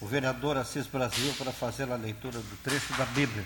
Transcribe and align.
o 0.00 0.06
vereador 0.06 0.56
Assis 0.56 0.86
Brasil 0.86 1.34
para 1.36 1.52
fazer 1.52 1.90
a 1.90 1.96
leitura 1.96 2.38
do 2.38 2.56
trecho 2.62 2.92
da 2.96 3.04
Bíblia. 3.06 3.44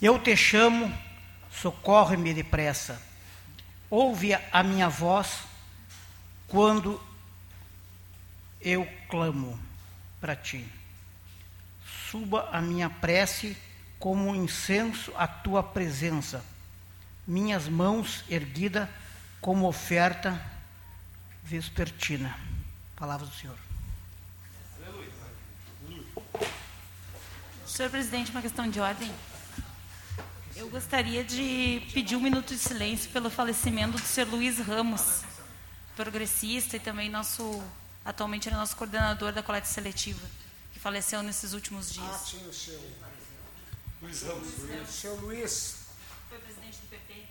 Eu 0.00 0.18
te 0.18 0.34
chamo, 0.34 0.90
socorre-me 1.50 2.32
depressa. 2.32 3.00
Ouve 3.90 4.34
a 4.34 4.62
minha 4.62 4.88
voz 4.88 5.40
quando 6.48 6.98
eu 8.62 8.88
clamo 9.10 9.60
para 10.20 10.34
ti. 10.34 10.66
Suba 12.10 12.48
a 12.50 12.62
minha 12.62 12.88
prece 12.88 13.56
como 13.98 14.28
um 14.28 14.34
incenso 14.34 15.12
à 15.16 15.28
tua 15.28 15.62
presença. 15.62 16.42
Minhas 17.26 17.68
mãos 17.68 18.24
erguidas 18.28 18.88
como 19.40 19.68
oferta 19.68 20.40
vespertina. 21.44 22.38
Palavra 22.96 23.26
do 23.26 23.34
Senhor. 23.34 23.56
Senhor 27.66 27.90
presidente, 27.90 28.30
uma 28.30 28.42
questão 28.42 28.68
de 28.68 28.80
ordem. 28.80 29.10
Eu 30.60 30.68
gostaria 30.68 31.24
de 31.24 31.80
pedir 31.94 32.16
um 32.16 32.20
minuto 32.20 32.48
de 32.48 32.58
silêncio 32.58 33.10
pelo 33.12 33.30
falecimento 33.30 33.92
do 33.92 34.06
Sr. 34.06 34.28
Luiz 34.30 34.58
Ramos, 34.58 35.22
progressista 35.96 36.76
e 36.76 36.78
também 36.78 37.08
nosso 37.08 37.64
atualmente 38.04 38.46
era 38.46 38.58
nosso 38.58 38.76
coordenador 38.76 39.32
da 39.32 39.42
coleta 39.42 39.66
seletiva, 39.66 40.20
que 40.74 40.78
faleceu 40.78 41.22
nesses 41.22 41.54
últimos 41.54 41.90
dias. 41.90 42.06
Ah, 42.06 42.18
sim, 42.18 42.46
o 42.46 42.52
seu 42.52 42.78
Luiz 44.02 44.22
Ramos. 44.22 44.48
O 44.86 44.92
seu 44.92 45.16
Luiz. 45.16 45.76
Foi 46.28 46.38
presidente 46.38 46.76
do 46.76 46.88
PP. 46.88 47.29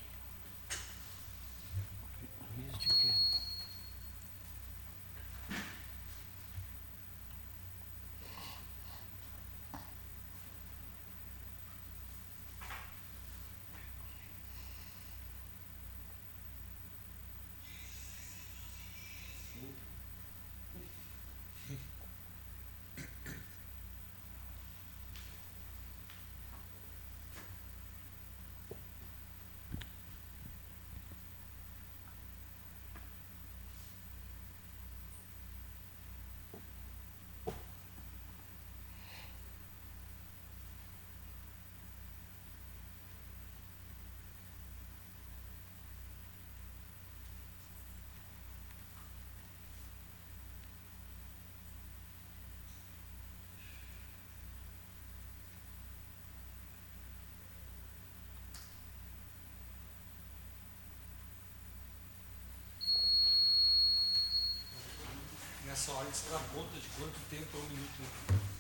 Nessa 65.79 65.93
hora 65.93 66.09
você 66.11 66.29
dá 66.29 66.39
conta 66.53 66.75
de 66.75 66.89
quanto 66.89 67.19
tempo 67.29 67.57
é 67.57 67.59
um 67.59 67.69
minuto. 67.69 68.03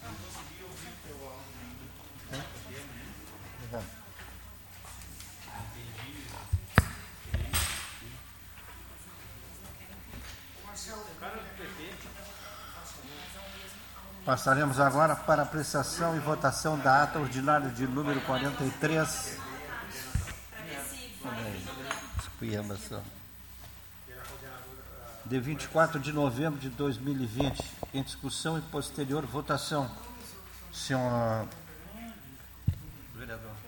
Não 0.03 0.13
consegui 0.13 0.63
ouvir 0.63 0.87
o 0.87 1.07
teu 1.07 1.27
áudio. 1.27 1.49
Passaremos 14.25 14.79
agora 14.79 15.15
para 15.15 15.41
a 15.41 15.45
apreciação 15.45 16.15
e 16.15 16.19
votação 16.19 16.79
da 16.79 17.03
ata 17.03 17.19
ordinária 17.19 17.69
de 17.69 17.85
número 17.87 18.21
43. 18.21 19.37
Cuiabá 22.37 22.77
só 22.77 23.01
de 25.29 25.39
24 25.39 25.99
de 25.99 26.11
novembro 26.11 26.59
de 26.59 26.69
2020, 26.69 27.63
em 27.93 28.01
discussão 28.01 28.57
e 28.57 28.61
posterior 28.61 29.23
votação. 29.27 29.89
Senhor 30.73 31.47
vereador. 33.15 33.59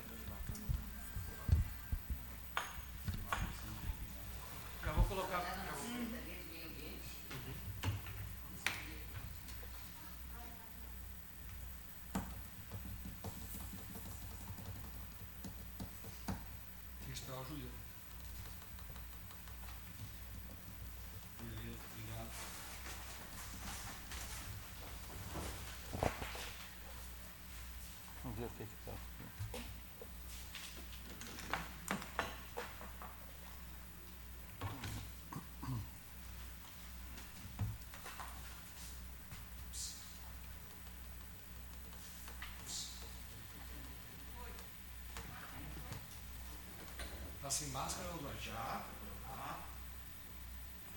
Sem 47.62 47.70
máscara, 47.70 48.10
Eduardo? 48.10 48.42
Já. 48.42 48.84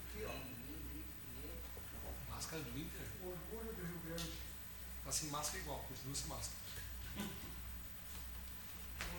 Aqui, 0.08 0.24
ó. 0.24 0.32
Máscara 2.30 2.62
do 2.62 2.78
Inter? 2.78 3.06
Orgulho 3.22 3.74
do 3.74 3.84
Rio 3.84 4.00
Grande. 4.06 4.32
Tá 5.04 5.12
sem 5.12 5.28
máscara 5.28 5.58
igual, 5.58 5.80
continua 5.80 6.14
sem 6.14 6.26
máscara. 6.26 6.56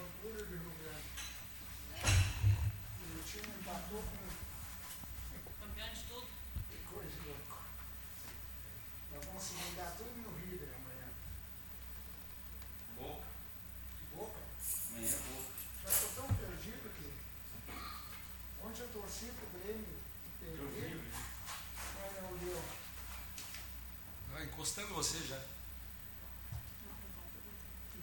Orgulho 0.02 0.44
do 0.44 0.58
Rio 0.58 0.74
Grande. 0.82 1.06
E 3.00 3.20
o 3.20 3.24
time 3.24 3.54
empatou 3.60 4.02
com. 4.02 4.26
Campeão 5.60 5.90
de 5.94 6.04
tudo. 6.06 6.28
Que 6.72 6.78
coisa 6.92 7.22
louca. 7.28 7.62
Nós 9.14 9.24
vamos 9.24 9.44
se 9.44 9.54
vingar 9.54 9.94
tudo 9.96 10.18
no 10.18 10.36
River 10.36 10.45
Eu 19.06 19.12
vi, 19.12 19.28
eu 20.58 20.68
vi. 20.70 21.02
Ah, 24.36 24.44
encostando 24.44 24.88
você 24.96 25.20
já. 25.28 25.40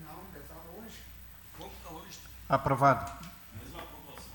Não, 0.00 0.12
ainda 0.12 0.38
está 0.38 0.54
longe. 0.54 0.98
Como 1.58 1.72
tá 1.82 1.90
longe? 1.90 2.18
Aprovado. 2.48 3.26
Mesma 3.52 3.82
pontuação. 3.82 4.30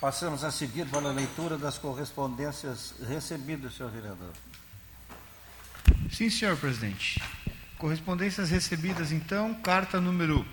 Passamos 0.00 0.44
a 0.44 0.52
seguir 0.52 0.88
para 0.88 1.08
a 1.08 1.12
leitura 1.12 1.58
das 1.58 1.76
correspondências 1.76 2.94
recebidas, 3.08 3.74
senhor 3.74 3.90
vereador. 3.90 4.32
Sim, 6.12 6.30
senhor 6.30 6.56
presidente. 6.56 7.20
Correspondências 7.78 8.48
recebidas, 8.48 9.10
então, 9.10 9.54
carta 9.54 10.00
número 10.00 10.46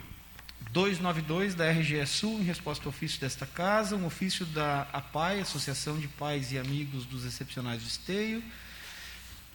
292 0.71 1.53
da 1.53 1.69
RGE 1.69 2.05
Sul, 2.07 2.39
em 2.39 2.43
resposta 2.43 2.85
ao 2.85 2.89
ofício 2.89 3.19
desta 3.19 3.45
casa, 3.45 3.97
um 3.97 4.05
ofício 4.05 4.45
da 4.45 4.87
APAI, 4.93 5.41
Associação 5.41 5.99
de 5.99 6.07
Pais 6.07 6.53
e 6.53 6.57
Amigos 6.57 7.05
dos 7.05 7.25
Excepcionais 7.25 7.81
de 7.81 7.89
Esteio, 7.89 8.41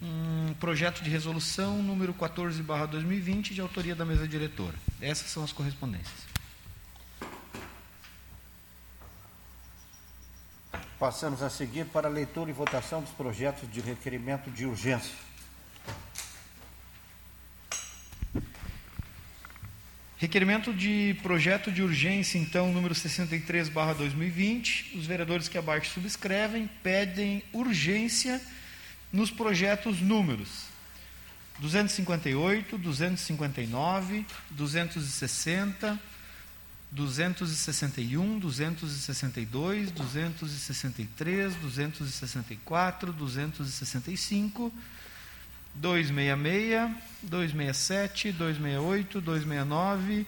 um 0.02 0.52
projeto 0.60 1.02
de 1.02 1.08
resolução 1.08 1.82
número 1.82 2.12
14/2020 2.12 3.54
de 3.54 3.62
autoria 3.62 3.94
da 3.94 4.04
mesa 4.04 4.28
diretora. 4.28 4.74
Essas 5.00 5.30
são 5.30 5.42
as 5.42 5.52
correspondências. 5.52 6.26
Passamos 10.98 11.42
a 11.42 11.48
seguir 11.48 11.86
para 11.86 12.08
a 12.08 12.10
leitura 12.10 12.50
e 12.50 12.52
votação 12.52 13.00
dos 13.00 13.10
projetos 13.12 13.70
de 13.72 13.80
requerimento 13.80 14.50
de 14.50 14.66
urgência. 14.66 15.14
Requerimento 20.18 20.72
de 20.72 21.14
projeto 21.22 21.70
de 21.70 21.82
urgência, 21.82 22.38
então, 22.38 22.72
número 22.72 22.94
63, 22.94 23.68
barra 23.68 23.92
2020. 23.92 24.96
Os 24.96 25.06
vereadores 25.06 25.46
que 25.46 25.58
abaixo 25.58 25.92
subscrevem 25.92 26.70
pedem 26.82 27.42
urgência 27.52 28.40
nos 29.12 29.30
projetos 29.30 30.00
números 30.00 30.64
258, 31.58 32.78
259, 32.78 34.24
260, 34.50 36.00
261, 36.90 38.38
262, 38.38 39.90
263, 39.90 41.54
264, 41.56 43.12
265, 43.12 44.72
266, 45.76 46.90
267, 47.22 48.32
268, 48.32 49.20
269, 49.20 50.26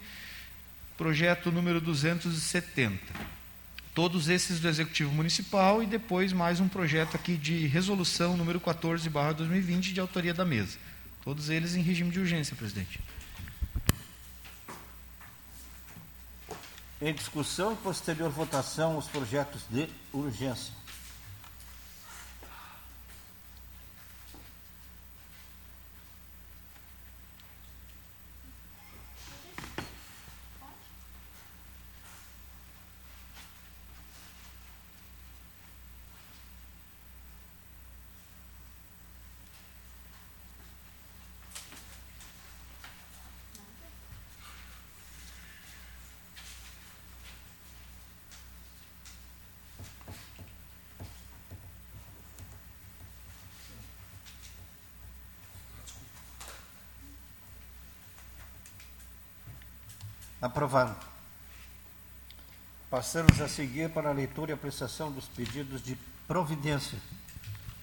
projeto 0.97 1.51
número 1.51 1.81
270. 1.81 2.99
Todos 3.95 4.29
esses 4.29 4.61
do 4.61 4.69
Executivo 4.69 5.11
Municipal 5.13 5.83
e 5.83 5.87
depois 5.87 6.33
mais 6.33 6.61
um 6.61 6.69
projeto 6.69 7.17
aqui 7.17 7.37
de 7.37 7.67
resolução 7.67 8.37
número 8.37 8.61
14, 8.61 9.09
barra 9.09 9.33
2020, 9.33 9.93
de 9.93 10.01
autoria 10.01 10.35
da 10.35 10.45
mesa. 10.45 10.79
Todos 11.25 11.49
eles 11.49 11.75
em 11.75 11.83
regime 11.83 12.11
de 12.11 12.21
urgência, 12.21 12.55
presidente. 12.55 13.01
Em 17.01 17.13
discussão 17.13 17.73
e 17.73 17.77
posterior 17.77 18.31
votação, 18.31 18.99
os 18.99 19.07
projetos 19.07 19.63
de 19.71 19.89
urgência. 20.13 20.78
Aprovado. 60.59 60.97
Passamos 62.91 63.41
a 63.41 63.47
seguir 63.47 63.91
para 63.91 64.09
a 64.11 64.13
leitura 64.13 64.51
e 64.51 64.55
apreciação 64.55 65.13
dos 65.13 65.29
pedidos 65.29 65.81
de 65.81 65.97
providência. 66.27 66.99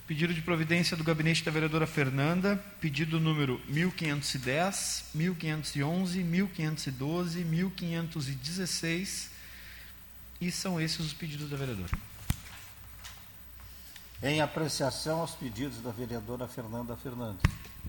Pedido 0.06 0.34
de 0.34 0.42
providência 0.42 0.98
do 0.98 1.02
gabinete 1.02 1.42
da 1.46 1.52
vereadora 1.52 1.88
Fernanda, 1.88 2.62
pedido 2.82 3.18
número 3.18 3.62
1510, 3.70 5.12
1511, 5.14 6.22
1512, 6.22 7.46
1516, 7.46 9.30
e 10.42 10.52
são 10.52 10.82
esses 10.82 11.00
os 11.00 11.14
pedidos 11.14 11.50
da 11.50 11.56
vereadora. 11.56 11.98
Em 14.22 14.42
apreciação 14.42 15.22
aos 15.22 15.32
pedidos 15.32 15.78
da 15.78 15.92
vereadora 15.92 16.46
Fernanda 16.46 16.98
Fernandes. 16.98 17.42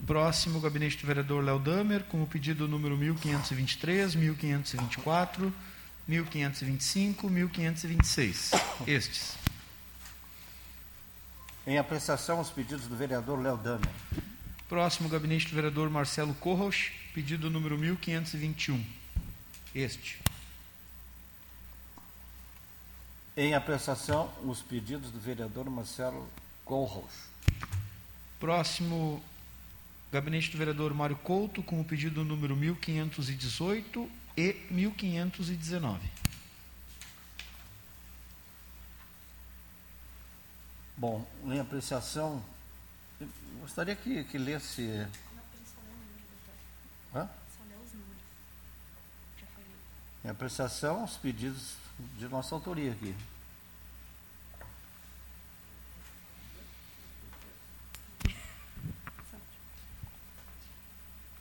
Próximo, 0.04 0.60
gabinete 0.60 0.98
do 0.98 1.06
vereador 1.06 1.42
Léo 1.42 1.58
Damer, 1.58 2.04
com 2.04 2.22
o 2.22 2.26
pedido 2.26 2.68
número 2.68 2.96
1523, 2.96 4.14
1524, 4.14 5.52
1525, 6.06 7.30
1526. 7.30 8.50
Estes. 8.86 9.36
Em 11.66 11.78
apreciação 11.78 12.38
aos 12.38 12.50
pedidos 12.50 12.86
do 12.86 12.96
vereador 12.96 13.40
Léo 13.40 13.56
Damer. 13.56 13.90
Próximo, 14.68 15.08
gabinete 15.08 15.48
do 15.48 15.54
vereador 15.54 15.88
Marcelo 15.88 16.34
Corros, 16.34 16.90
pedido 17.14 17.48
número 17.48 17.78
1521. 17.78 18.84
Este. 19.74 20.18
Em 23.36 23.54
apreciação, 23.54 24.32
os 24.44 24.62
pedidos 24.62 25.10
do 25.10 25.20
vereador 25.20 25.68
Marcelo 25.68 26.26
Corros. 26.64 27.12
Próximo, 28.40 29.22
Gabinete 30.12 30.50
do 30.50 30.58
vereador 30.58 30.94
Mário 30.94 31.16
Couto, 31.16 31.62
com 31.62 31.80
o 31.80 31.84
pedido 31.84 32.24
número 32.24 32.56
1518 32.56 34.10
e 34.36 34.54
1519. 34.70 36.08
Bom, 40.96 41.26
em 41.44 41.60
apreciação, 41.60 42.42
gostaria 43.60 43.94
que, 43.94 44.24
que 44.24 44.38
lesse. 44.38 45.06
Hã? 47.14 47.28
Em 50.24 50.28
apreciação, 50.30 51.04
os 51.04 51.16
pedidos 51.16 51.74
de 52.18 52.28
nossa 52.28 52.54
autoria 52.54 52.92
aqui. 52.92 53.14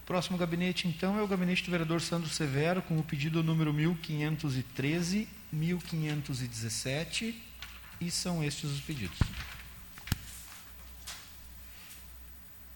Próximo 0.05 0.37
gabinete, 0.37 0.87
então, 0.87 1.17
é 1.17 1.23
o 1.23 1.27
gabinete 1.27 1.63
do 1.63 1.71
vereador 1.71 1.99
Sandro 1.99 2.29
Severo, 2.29 2.79
com 2.83 2.95
o 2.99 3.03
pedido 3.03 3.41
número 3.41 3.73
1513, 3.73 5.27
1517, 5.51 7.43
e 7.99 8.11
são 8.11 8.43
estes 8.43 8.69
os 8.69 8.81
pedidos. 8.81 9.17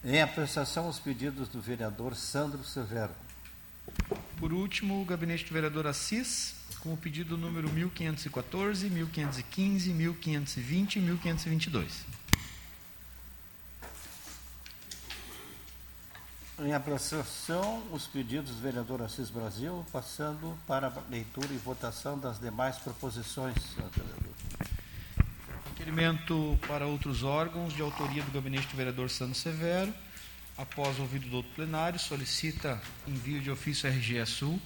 Em 0.04 0.22
apreciação, 0.22 0.90
os 0.90 0.98
pedidos 0.98 1.48
do 1.50 1.62
vereador 1.62 2.16
Sandro 2.16 2.64
Severo. 2.64 3.14
Por 4.40 4.52
último, 4.52 5.00
o 5.00 5.06
gabinete 5.06 5.46
do 5.46 5.54
vereador 5.54 5.86
Assis, 5.86 6.56
com 6.80 6.94
o 6.94 6.98
pedido 6.98 7.38
número 7.38 7.70
1514, 7.70 8.90
1515, 8.90 9.90
1520 9.94 10.96
e 10.96 11.00
1522. 11.00 12.19
Em 16.62 16.74
apreciação, 16.74 17.82
os 17.90 18.06
pedidos 18.06 18.52
do 18.52 18.62
vereador 18.62 19.02
Assis 19.02 19.30
Brasil, 19.30 19.86
passando 19.94 20.58
para 20.68 20.88
a 20.88 20.94
leitura 21.10 21.48
e 21.54 21.58
votação 21.58 22.20
das 22.20 22.38
demais 22.38 22.78
proposições, 22.78 23.56
senhor 23.62 23.90
vereador. 23.92 24.34
Requerimento 25.70 26.60
para 26.68 26.86
outros 26.86 27.24
órgãos, 27.24 27.74
de 27.74 27.82
autoria 27.82 28.22
do 28.24 28.32
gabinete 28.32 28.68
do 28.68 28.76
vereador 28.76 29.10
Sandro 29.10 29.36
Severo, 29.36 29.94
após 30.58 31.00
ouvido 31.00 31.30
do 31.30 31.38
outro 31.38 31.52
plenário, 31.54 31.98
solicita 31.98 32.82
envio 33.08 33.40
de 33.40 33.50
ofício 33.50 33.90
RGE 33.90 34.26
Sul, 34.26 34.60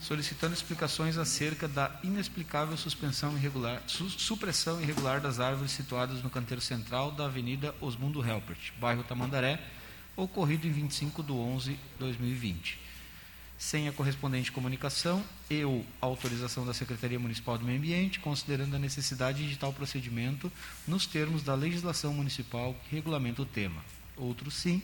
solicitando 0.00 0.54
explicações 0.54 1.18
acerca 1.18 1.66
da 1.66 1.98
inexplicável 2.04 2.76
suspensão 2.76 3.36
irregular, 3.36 3.82
su, 3.88 4.08
supressão 4.10 4.80
irregular 4.80 5.20
das 5.20 5.40
árvores 5.40 5.72
situadas 5.72 6.22
no 6.22 6.30
canteiro 6.30 6.60
central 6.60 7.10
da 7.10 7.24
Avenida 7.24 7.74
Osmundo 7.80 8.24
Helpert, 8.24 8.72
bairro 8.78 9.02
Tamandaré, 9.02 9.60
ocorrido 10.16 10.66
em 10.66 10.72
25 10.72 11.22
de 11.22 11.32
11 11.32 11.72
de 11.72 11.78
2020. 11.98 12.78
Sem 13.58 13.88
a 13.88 13.92
correspondente 13.92 14.52
comunicação 14.52 15.24
e 15.48 15.64
ou 15.64 15.84
autorização 16.00 16.66
da 16.66 16.74
Secretaria 16.74 17.18
Municipal 17.18 17.56
do 17.56 17.64
Meio 17.64 17.78
Ambiente, 17.78 18.20
considerando 18.20 18.76
a 18.76 18.78
necessidade 18.78 19.48
de 19.48 19.56
tal 19.56 19.72
procedimento 19.72 20.50
nos 20.86 21.06
termos 21.06 21.42
da 21.42 21.54
legislação 21.54 22.12
municipal 22.12 22.74
que 22.84 22.94
regulamenta 22.94 23.42
o 23.42 23.46
tema. 23.46 23.82
Outro 24.16 24.50
sim, 24.50 24.82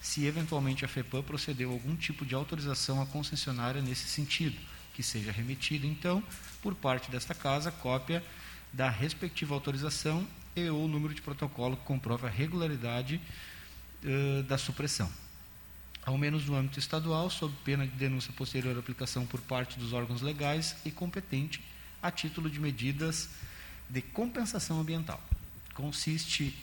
se 0.00 0.24
eventualmente 0.26 0.84
a 0.84 0.88
FEPAM 0.88 1.22
procedeu 1.22 1.70
algum 1.70 1.94
tipo 1.96 2.24
de 2.24 2.34
autorização 2.34 3.02
à 3.02 3.06
concessionária 3.06 3.82
nesse 3.82 4.08
sentido, 4.08 4.56
que 4.94 5.02
seja 5.02 5.30
remetida, 5.30 5.86
então, 5.86 6.22
por 6.62 6.74
parte 6.74 7.10
desta 7.10 7.34
casa, 7.34 7.70
cópia 7.70 8.24
da 8.72 8.88
respectiva 8.88 9.54
autorização 9.54 10.26
e 10.54 10.68
ou 10.68 10.88
número 10.88 11.14
de 11.14 11.22
protocolo 11.22 11.76
que 11.76 11.84
comprove 11.84 12.26
a 12.26 12.30
regularidade 12.30 13.20
uh, 14.04 14.42
da 14.44 14.58
supressão. 14.58 15.10
Ao 16.04 16.16
menos 16.16 16.46
no 16.46 16.56
âmbito 16.56 16.78
estadual, 16.78 17.28
sob 17.28 17.54
pena 17.64 17.86
de 17.86 17.92
denúncia 17.92 18.32
posterior 18.32 18.74
à 18.76 18.80
aplicação 18.80 19.26
por 19.26 19.40
parte 19.40 19.78
dos 19.78 19.92
órgãos 19.92 20.22
legais 20.22 20.76
e 20.84 20.90
competente 20.90 21.62
a 22.02 22.10
título 22.10 22.48
de 22.48 22.58
medidas 22.58 23.28
de 23.88 24.00
compensação 24.00 24.80
ambiental. 24.80 25.20
Consiste, 25.74 26.56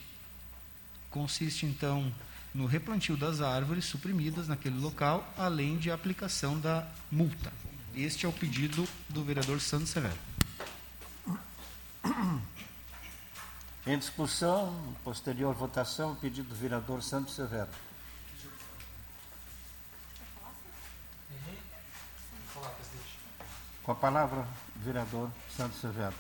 consiste 1.10 1.65
então 1.65 2.12
no 2.54 2.65
replantio 2.65 3.18
das 3.18 3.42
árvores 3.42 3.86
suprimidas 3.86 4.48
naquele 4.48 4.80
local, 4.80 5.32
além 5.38 5.77
de 5.77 5.92
aplicação 5.92 6.60
da 6.60 6.88
multa. 7.12 7.51
Este 7.94 8.25
é 8.25 8.30
o 8.30 8.34
pedido 8.34 8.88
do 9.10 9.24
vereador 9.24 9.60
Sandro 9.60 9.88
Severo. 9.88 10.18
Em 13.88 14.00
discussão, 14.00 14.96
posterior 15.04 15.54
votação, 15.54 16.15
pedido 16.15 16.50
do 16.50 16.56
vereador 16.56 17.04
Santos 17.04 17.36
Severo. 17.36 17.70
Com 23.84 23.92
a 23.92 23.96
palavra, 23.96 24.48
vereador 24.77 25.30
Santos 25.56 25.80
Severo. 25.80 26.15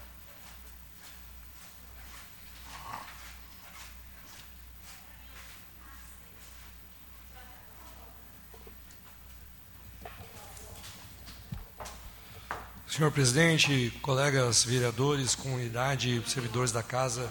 Senhor 12.87 13.11
presidente, 13.11 13.89
colegas 14.03 14.63
vereadores, 14.63 15.33
comunidade, 15.33 16.23
servidores 16.29 16.71
da 16.71 16.83
casa, 16.83 17.29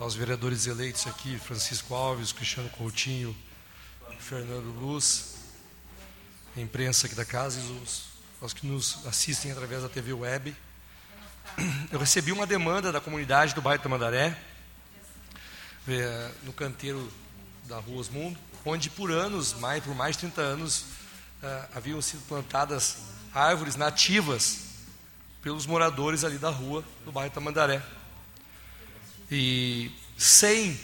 aos 0.00 0.14
vereadores 0.14 0.66
eleitos 0.66 1.06
aqui, 1.06 1.38
Francisco 1.38 1.94
Alves, 1.94 2.32
Cristiano 2.32 2.70
Coutinho, 2.70 3.36
Fernando 4.18 4.74
Luz, 4.80 5.34
a 6.56 6.60
imprensa 6.60 7.06
aqui 7.06 7.14
da 7.14 7.24
casa 7.24 7.60
e 7.60 7.82
os, 7.82 8.04
os 8.40 8.54
que 8.54 8.66
nos 8.66 9.06
assistem 9.06 9.52
através 9.52 9.82
da 9.82 9.90
TV 9.90 10.14
Web. 10.14 10.56
Eu 11.92 11.98
recebi 11.98 12.32
uma 12.32 12.46
demanda 12.46 12.90
da 12.90 12.98
comunidade 12.98 13.54
do 13.54 13.60
bairro 13.60 13.82
Tamandaré, 13.82 14.34
no 16.44 16.52
canteiro 16.54 17.12
da 17.64 17.78
Rua 17.78 17.98
Osmundo, 17.98 18.38
onde 18.64 18.88
por 18.88 19.10
anos, 19.10 19.52
mais, 19.52 19.84
por 19.84 19.94
mais 19.94 20.16
de 20.16 20.20
30 20.20 20.40
anos, 20.40 20.80
uh, 21.42 21.68
haviam 21.74 22.00
sido 22.00 22.26
plantadas 22.26 22.96
árvores 23.34 23.76
nativas 23.76 24.60
pelos 25.42 25.66
moradores 25.66 26.24
ali 26.24 26.38
da 26.38 26.48
rua 26.48 26.82
do 27.04 27.12
bairro 27.12 27.34
Tamandaré. 27.34 27.82
E 29.30 29.90
sem 30.18 30.78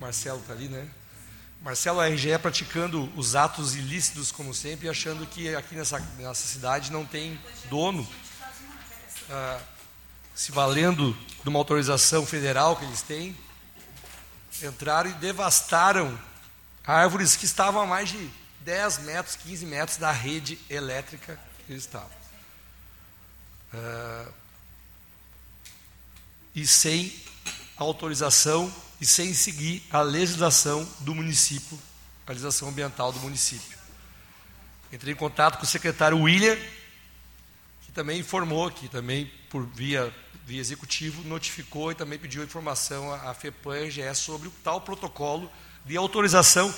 Marcelo 0.00 0.40
está 0.40 0.52
ali, 0.52 0.68
né? 0.68 0.88
Marcelo 1.62 2.00
RGE 2.00 2.38
praticando 2.38 3.10
os 3.16 3.34
atos 3.34 3.74
ilícitos 3.74 4.30
como 4.30 4.52
sempre, 4.52 4.88
achando 4.88 5.26
que 5.26 5.54
aqui 5.54 5.74
nessa, 5.74 5.98
nessa 6.18 6.46
cidade 6.46 6.92
não 6.92 7.04
tem 7.04 7.40
dono, 7.68 8.06
ah, 9.30 9.60
se 10.34 10.52
valendo 10.52 11.16
de 11.42 11.48
uma 11.48 11.58
autorização 11.58 12.26
federal 12.26 12.76
que 12.76 12.84
eles 12.84 13.02
têm, 13.02 13.36
entraram 14.62 15.10
e 15.10 15.14
devastaram 15.14 16.18
árvores 16.84 17.36
que 17.36 17.46
estavam 17.46 17.80
a 17.80 17.86
mais 17.86 18.10
de 18.10 18.30
10 18.60 18.98
metros, 19.00 19.36
15 19.36 19.66
metros 19.66 19.96
da 19.96 20.12
rede 20.12 20.58
elétrica 20.68 21.38
que 21.66 21.72
eles 21.72 21.84
estavam. 21.84 22.10
Uh, 23.72 24.32
e 26.54 26.66
sem 26.66 27.25
autorização 27.76 28.72
e 29.00 29.06
sem 29.06 29.34
seguir 29.34 29.82
a 29.90 30.00
legislação 30.00 30.88
do 31.00 31.14
município, 31.14 31.78
a 32.26 32.30
legislação 32.30 32.68
ambiental 32.68 33.12
do 33.12 33.20
município. 33.20 33.76
Entrei 34.92 35.12
em 35.12 35.16
contato 35.16 35.58
com 35.58 35.64
o 35.64 35.68
secretário 35.68 36.18
William, 36.20 36.56
que 37.82 37.92
também 37.92 38.20
informou, 38.20 38.70
que 38.70 38.88
também 38.88 39.30
por 39.50 39.66
via, 39.66 40.14
via 40.44 40.60
executivo 40.60 41.22
notificou 41.24 41.92
e 41.92 41.94
também 41.94 42.18
pediu 42.18 42.42
informação 42.42 43.12
à 43.12 43.34
FEPAM 43.34 43.78
e 43.78 43.88
RGE 43.88 44.14
sobre 44.14 44.48
o 44.48 44.52
tal 44.62 44.80
protocolo 44.80 45.50
de 45.84 45.96
autorização, 45.96 46.74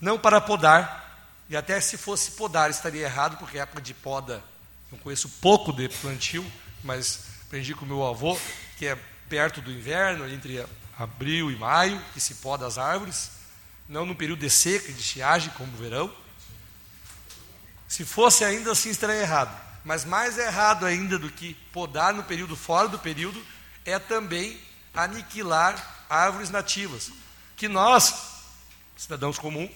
não 0.00 0.18
para 0.18 0.40
podar, 0.40 1.08
e 1.48 1.56
até 1.56 1.80
se 1.80 1.96
fosse 1.96 2.32
podar 2.32 2.70
estaria 2.70 3.02
errado, 3.02 3.36
porque 3.36 3.58
é 3.58 3.62
época 3.62 3.80
de 3.80 3.94
poda 3.94 4.42
não 4.90 4.98
conheço 4.98 5.28
pouco 5.40 5.72
de 5.72 5.88
plantio, 5.88 6.44
mas 6.82 7.26
aprendi 7.42 7.74
com 7.74 7.86
meu 7.86 8.04
avô, 8.04 8.36
que 8.76 8.86
é 8.86 8.98
perto 9.30 9.62
do 9.62 9.72
inverno, 9.72 10.28
entre 10.28 10.66
abril 10.98 11.50
e 11.50 11.56
maio, 11.56 11.98
que 12.12 12.20
se 12.20 12.34
poda 12.34 12.66
as 12.66 12.76
árvores, 12.76 13.30
não 13.88 14.04
no 14.04 14.14
período 14.14 14.40
de 14.40 14.50
seca, 14.50 14.92
de 14.92 15.00
estiagem, 15.00 15.50
como 15.56 15.72
o 15.72 15.76
verão. 15.76 16.14
Se 17.88 18.04
fosse 18.04 18.44
ainda 18.44 18.72
assim, 18.72 18.90
estaria 18.90 19.16
errado. 19.16 19.58
Mas 19.84 20.04
mais 20.04 20.36
errado 20.36 20.84
ainda 20.84 21.18
do 21.18 21.30
que 21.30 21.54
podar 21.72 22.12
no 22.12 22.24
período 22.24 22.54
fora 22.54 22.88
do 22.88 22.98
período, 22.98 23.42
é 23.84 23.98
também 23.98 24.60
aniquilar 24.92 26.04
árvores 26.08 26.50
nativas. 26.50 27.10
Que 27.56 27.68
nós, 27.68 28.14
cidadãos 28.96 29.38
comuns, 29.38 29.70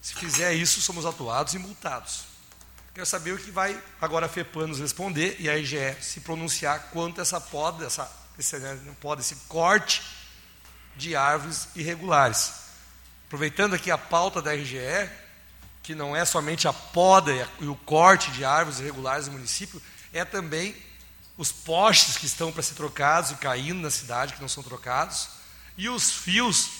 se 0.00 0.14
fizer 0.14 0.52
isso, 0.52 0.80
somos 0.80 1.06
atuados 1.06 1.54
e 1.54 1.58
multados. 1.58 2.24
Quero 2.94 3.06
saber 3.06 3.32
o 3.32 3.38
que 3.38 3.50
vai 3.50 3.80
agora 4.00 4.26
a 4.26 4.28
FEPAM 4.28 4.66
nos 4.66 4.78
responder 4.78 5.36
e 5.40 5.48
a 5.48 5.56
IGE 5.56 5.96
se 6.00 6.20
pronunciar 6.20 6.90
quanto 6.92 7.20
essa 7.20 7.40
poda, 7.40 7.86
essa, 7.86 8.10
esse, 8.38 8.58
né, 8.58 8.78
poda, 9.00 9.20
esse 9.20 9.36
corte 9.48 10.02
de 10.96 11.16
árvores 11.16 11.68
irregulares. 11.74 12.52
Aproveitando 13.26 13.74
aqui 13.74 13.90
a 13.90 13.98
pauta 13.98 14.42
da 14.42 14.54
RGE, 14.54 15.08
que 15.82 15.94
não 15.94 16.14
é 16.14 16.24
somente 16.24 16.68
a 16.68 16.72
poda 16.72 17.32
e 17.60 17.66
o 17.66 17.74
corte 17.74 18.30
de 18.30 18.44
árvores 18.44 18.78
irregulares 18.78 19.26
do 19.26 19.32
município, 19.32 19.82
é 20.12 20.24
também 20.24 20.76
os 21.36 21.50
postes 21.50 22.16
que 22.16 22.26
estão 22.26 22.52
para 22.52 22.62
ser 22.62 22.74
trocados 22.74 23.30
e 23.30 23.36
caindo 23.36 23.80
na 23.80 23.90
cidade, 23.90 24.34
que 24.34 24.40
não 24.40 24.48
são 24.48 24.62
trocados, 24.62 25.28
e 25.76 25.88
os 25.88 26.12
fios, 26.12 26.70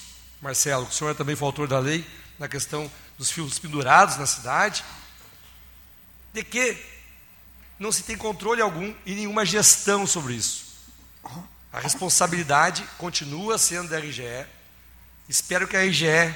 Marcelo, 0.41 0.87
o 0.87 0.93
senhor 0.93 1.11
é 1.11 1.15
também 1.15 1.35
foi 1.35 1.47
autor 1.47 1.67
da 1.67 1.79
lei, 1.79 2.07
na 2.39 2.49
questão 2.49 2.91
dos 3.17 3.31
fios 3.31 3.59
pendurados 3.59 4.17
na 4.17 4.27
cidade, 4.27 4.85
de 6.33 6.45
que 6.45 6.77
não 7.79 7.91
se 7.91 8.03
tem 8.03 8.17
controle 8.17 8.61
algum 8.61 8.95
e 9.05 9.15
nenhuma 9.15 9.45
gestão 9.45 10.07
sobre 10.07 10.35
isso. 10.35 10.72
A 11.73 11.81
responsabilidade 11.81 12.85
continua 12.99 13.57
sendo 13.57 13.89
da 13.89 13.99
RGE. 13.99 14.47
Espero 15.29 15.67
que 15.67 15.77
a 15.77 15.85
RGE. 15.85 16.35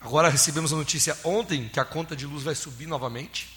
Agora 0.00 0.28
recebemos 0.28 0.72
a 0.72 0.76
notícia 0.76 1.18
ontem 1.24 1.68
que 1.68 1.80
a 1.80 1.84
conta 1.84 2.14
de 2.14 2.26
luz 2.26 2.42
vai 2.42 2.54
subir 2.54 2.86
novamente. 2.86 3.48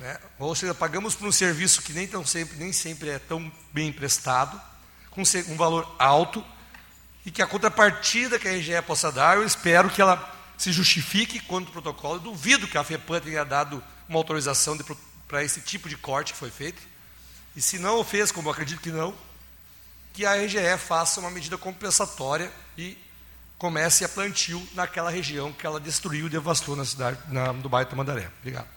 Né? 0.00 0.18
Ou 0.38 0.54
seja, 0.54 0.74
pagamos 0.74 1.14
por 1.14 1.28
um 1.28 1.32
serviço 1.32 1.82
que 1.82 1.92
nem, 1.92 2.06
tão 2.06 2.24
sempre, 2.26 2.56
nem 2.56 2.72
sempre 2.72 3.10
é 3.10 3.18
tão 3.18 3.52
bem 3.72 3.92
prestado, 3.92 4.60
com 5.10 5.22
um 5.22 5.56
valor 5.56 5.94
alto, 5.98 6.44
e 7.24 7.30
que 7.30 7.40
a 7.40 7.46
contrapartida 7.46 8.38
que 8.38 8.48
a 8.48 8.52
RGE 8.52 8.82
possa 8.86 9.12
dar, 9.12 9.36
eu 9.36 9.46
espero 9.46 9.88
que 9.88 10.02
ela 10.02 10.32
se 10.58 10.72
justifique 10.72 11.40
quanto 11.40 11.66
ao 11.66 11.72
protocolo. 11.72 12.16
Eu 12.16 12.20
duvido 12.20 12.66
que 12.66 12.78
a 12.78 12.84
FEPAM 12.84 13.20
tenha 13.20 13.44
dado 13.44 13.82
uma 14.08 14.18
autorização 14.18 14.76
para 15.28 15.44
esse 15.44 15.60
tipo 15.60 15.88
de 15.88 15.96
corte 15.96 16.32
que 16.32 16.38
foi 16.38 16.50
feito. 16.50 16.82
E 17.56 17.62
se 17.62 17.78
não 17.78 18.02
fez, 18.02 18.32
como 18.32 18.48
eu 18.48 18.52
acredito 18.52 18.80
que 18.80 18.90
não, 18.90 19.14
que 20.14 20.24
a 20.24 20.36
RGE 20.36 20.78
faça 20.78 21.18
uma 21.18 21.28
medida 21.28 21.58
compensatória 21.58 22.50
e 22.78 22.96
comece 23.58 24.04
a 24.04 24.08
plantio 24.08 24.64
naquela 24.72 25.10
região 25.10 25.52
que 25.52 25.66
ela 25.66 25.80
destruiu 25.80 26.26
e 26.26 26.30
devastou 26.30 26.76
na 26.76 26.84
cidade, 26.84 27.18
na, 27.28 27.52
no 27.52 27.68
bairro 27.68 27.90
Tamandaré. 27.90 28.30
Obrigado. 28.38 28.68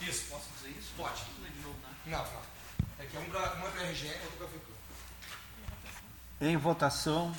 Isso, 0.00 0.24
posso 0.28 0.48
dizer 0.56 0.76
isso? 0.76 0.92
Pode. 0.96 1.22
Não, 2.06 2.18
não. 2.18 2.42
É 2.98 3.06
que 3.06 3.16
um 3.16 3.24
para 3.26 3.40
a 3.40 3.90
RGE 3.90 4.06
e 4.06 4.24
outro 4.24 4.48
para 6.40 6.46
a 6.46 6.50
Em 6.50 6.56
votação. 6.56 7.32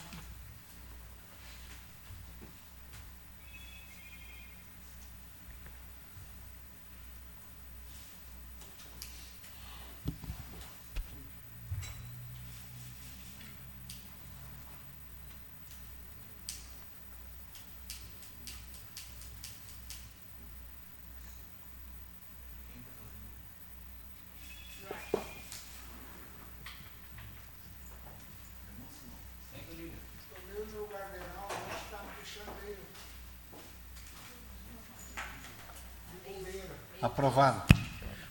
Aprovado. 37.03 37.62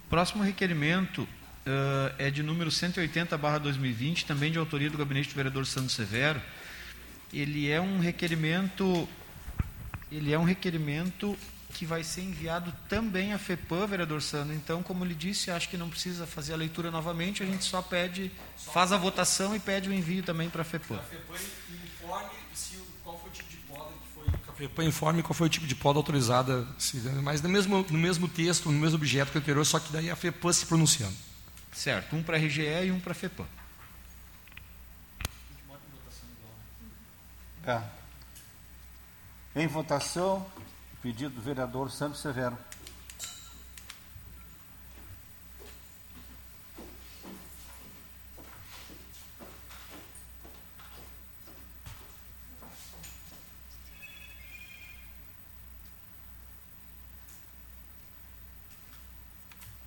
Próximo 0.08 0.42
requerimento 0.42 1.18
uh, 1.20 2.14
é 2.16 2.30
de 2.30 2.42
número 2.42 2.70
180 2.70 3.36
2020, 3.36 4.24
também 4.24 4.50
de 4.50 4.58
autoria 4.58 4.88
do 4.88 4.96
gabinete 4.96 5.28
do 5.28 5.34
vereador 5.34 5.66
Santos 5.66 5.92
Severo. 5.92 6.40
Ele 7.30 7.70
é 7.70 7.78
um 7.78 8.00
requerimento 8.00 9.06
ele 10.10 10.32
é 10.32 10.38
um 10.38 10.44
requerimento 10.44 11.36
que 11.74 11.84
vai 11.84 12.02
ser 12.02 12.22
enviado 12.22 12.72
também 12.88 13.34
à 13.34 13.38
FEPAM, 13.38 13.86
vereador 13.86 14.22
Sandro. 14.22 14.54
Então, 14.54 14.82
como 14.82 15.04
ele 15.04 15.14
disse, 15.14 15.50
acho 15.50 15.68
que 15.68 15.76
não 15.76 15.90
precisa 15.90 16.26
fazer 16.26 16.54
a 16.54 16.56
leitura 16.56 16.90
novamente, 16.90 17.42
a 17.42 17.46
gente 17.46 17.64
só 17.64 17.82
pede, 17.82 18.32
faz 18.56 18.90
a 18.90 18.96
votação 18.96 19.54
e 19.54 19.60
pede 19.60 19.90
o 19.90 19.92
envio 19.92 20.22
também 20.22 20.48
para 20.48 20.62
a 20.62 20.64
FEPAM. 20.64 20.96
A 20.96 21.02
FEPAM 21.02 21.34
informe 21.84 22.30
se, 22.54 22.78
qual 23.04 23.18
foi 23.18 23.28
o 23.28 23.32
tipo 23.32 23.50
de 23.50 23.56
poda 23.56 23.92
FEPAM 24.62 24.84
informe 24.84 25.22
qual 25.24 25.34
foi 25.34 25.48
o 25.48 25.50
tipo 25.50 25.66
de 25.66 25.74
poda 25.74 25.98
autorizada, 25.98 26.64
mas 27.22 27.42
no 27.42 27.48
mesmo, 27.48 27.84
no 27.90 27.98
mesmo 27.98 28.28
texto, 28.28 28.70
no 28.70 28.78
mesmo 28.78 28.96
objeto 28.96 29.32
que 29.32 29.38
o 29.38 29.40
anterior, 29.40 29.66
só 29.66 29.80
que 29.80 29.92
daí 29.92 30.08
a 30.08 30.14
FEPAM 30.14 30.52
se 30.52 30.66
pronunciando. 30.66 31.16
Certo, 31.72 32.14
um 32.14 32.22
para 32.22 32.36
a 32.36 32.40
RGE 32.40 32.86
e 32.86 32.92
um 32.92 33.00
para 33.00 33.10
a 33.10 33.14
FEPAM. 33.14 33.46
É. 37.66 37.82
Em 39.56 39.66
votação, 39.66 40.46
pedido 41.02 41.34
do 41.34 41.42
vereador 41.42 41.90
Santos 41.90 42.20
Severo. 42.20 42.56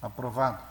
Aprovado. 0.05 0.63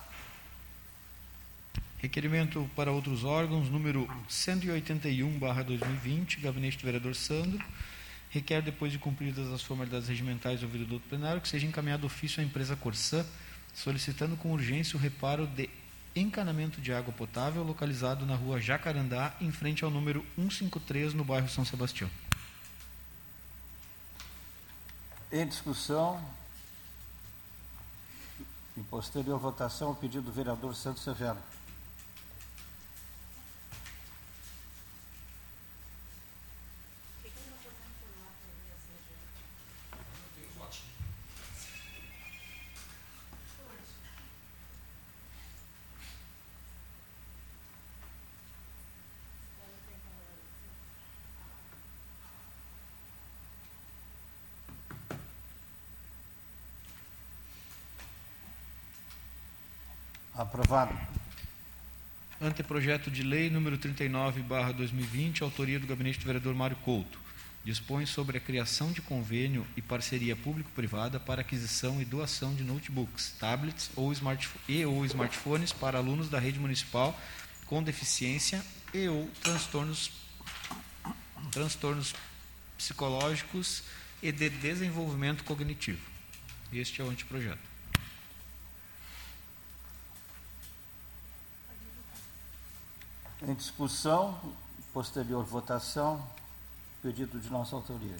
Requerimento 1.98 2.70
para 2.76 2.92
outros 2.92 3.24
órgãos, 3.24 3.68
número 3.68 4.08
181-2020, 4.30 6.40
gabinete 6.40 6.78
do 6.78 6.84
vereador 6.84 7.16
Sandro. 7.16 7.60
Requer, 8.30 8.62
depois 8.62 8.92
de 8.92 8.98
cumpridas 8.98 9.52
as 9.52 9.60
formalidades 9.60 10.06
regimentais 10.06 10.62
ouvido 10.62 10.86
do 10.86 11.00
plenário, 11.00 11.40
que 11.40 11.48
seja 11.48 11.66
encaminhado 11.66 12.06
ofício 12.06 12.40
à 12.40 12.44
empresa 12.44 12.76
Corsã, 12.76 13.26
solicitando 13.74 14.36
com 14.36 14.52
urgência 14.52 14.96
o 14.96 15.00
reparo 15.00 15.48
de 15.48 15.68
encanamento 16.14 16.80
de 16.80 16.92
água 16.92 17.12
potável 17.12 17.64
localizado 17.64 18.24
na 18.24 18.36
rua 18.36 18.60
Jacarandá, 18.60 19.34
em 19.40 19.50
frente 19.50 19.82
ao 19.82 19.90
número 19.90 20.24
153, 20.36 21.12
no 21.12 21.24
bairro 21.24 21.48
São 21.48 21.64
Sebastião. 21.64 22.08
Em 25.32 25.44
discussão, 25.44 26.24
em 28.76 28.82
posterior 28.82 29.38
votação, 29.38 29.92
o 29.92 29.94
pedido 29.94 30.26
do 30.26 30.32
vereador 30.32 30.74
Santos 30.74 31.02
Severo. 31.02 31.38
Aprovado. 60.54 60.96
Anteprojeto 62.40 63.10
de 63.10 63.24
lei 63.24 63.50
número 63.50 63.76
39, 63.76 64.40
barra 64.42 64.70
2020, 64.70 65.42
autoria 65.42 65.80
do 65.80 65.86
gabinete 65.88 66.20
do 66.20 66.26
vereador 66.26 66.54
Mário 66.54 66.76
Couto. 66.76 67.18
Dispõe 67.64 68.06
sobre 68.06 68.38
a 68.38 68.40
criação 68.40 68.92
de 68.92 69.02
convênio 69.02 69.66
e 69.76 69.82
parceria 69.82 70.36
público-privada 70.36 71.18
para 71.18 71.40
aquisição 71.40 72.00
e 72.00 72.04
doação 72.04 72.54
de 72.54 72.62
notebooks, 72.62 73.34
tablets 73.40 73.90
ou 73.96 74.12
e 74.68 74.86
ou 74.86 75.04
smartphones 75.04 75.72
para 75.72 75.98
alunos 75.98 76.28
da 76.28 76.38
rede 76.38 76.60
municipal 76.60 77.18
com 77.66 77.82
deficiência 77.82 78.64
e 78.92 79.08
ou 79.08 79.28
transtornos, 79.42 80.12
transtornos 81.50 82.14
psicológicos 82.78 83.82
e 84.22 84.30
de 84.30 84.48
desenvolvimento 84.50 85.42
cognitivo. 85.42 85.98
Este 86.72 87.00
é 87.00 87.04
o 87.04 87.10
anteprojeto. 87.10 87.73
Em 93.46 93.54
discussão, 93.54 94.38
posterior 94.92 95.44
votação, 95.44 96.24
pedido 97.02 97.38
de 97.38 97.50
nossa 97.50 97.76
autoria. 97.76 98.16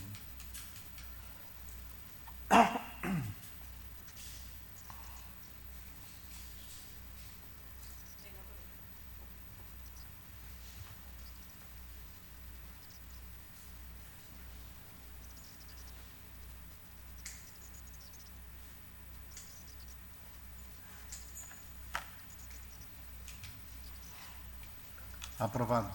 Aprovado. 25.55 25.88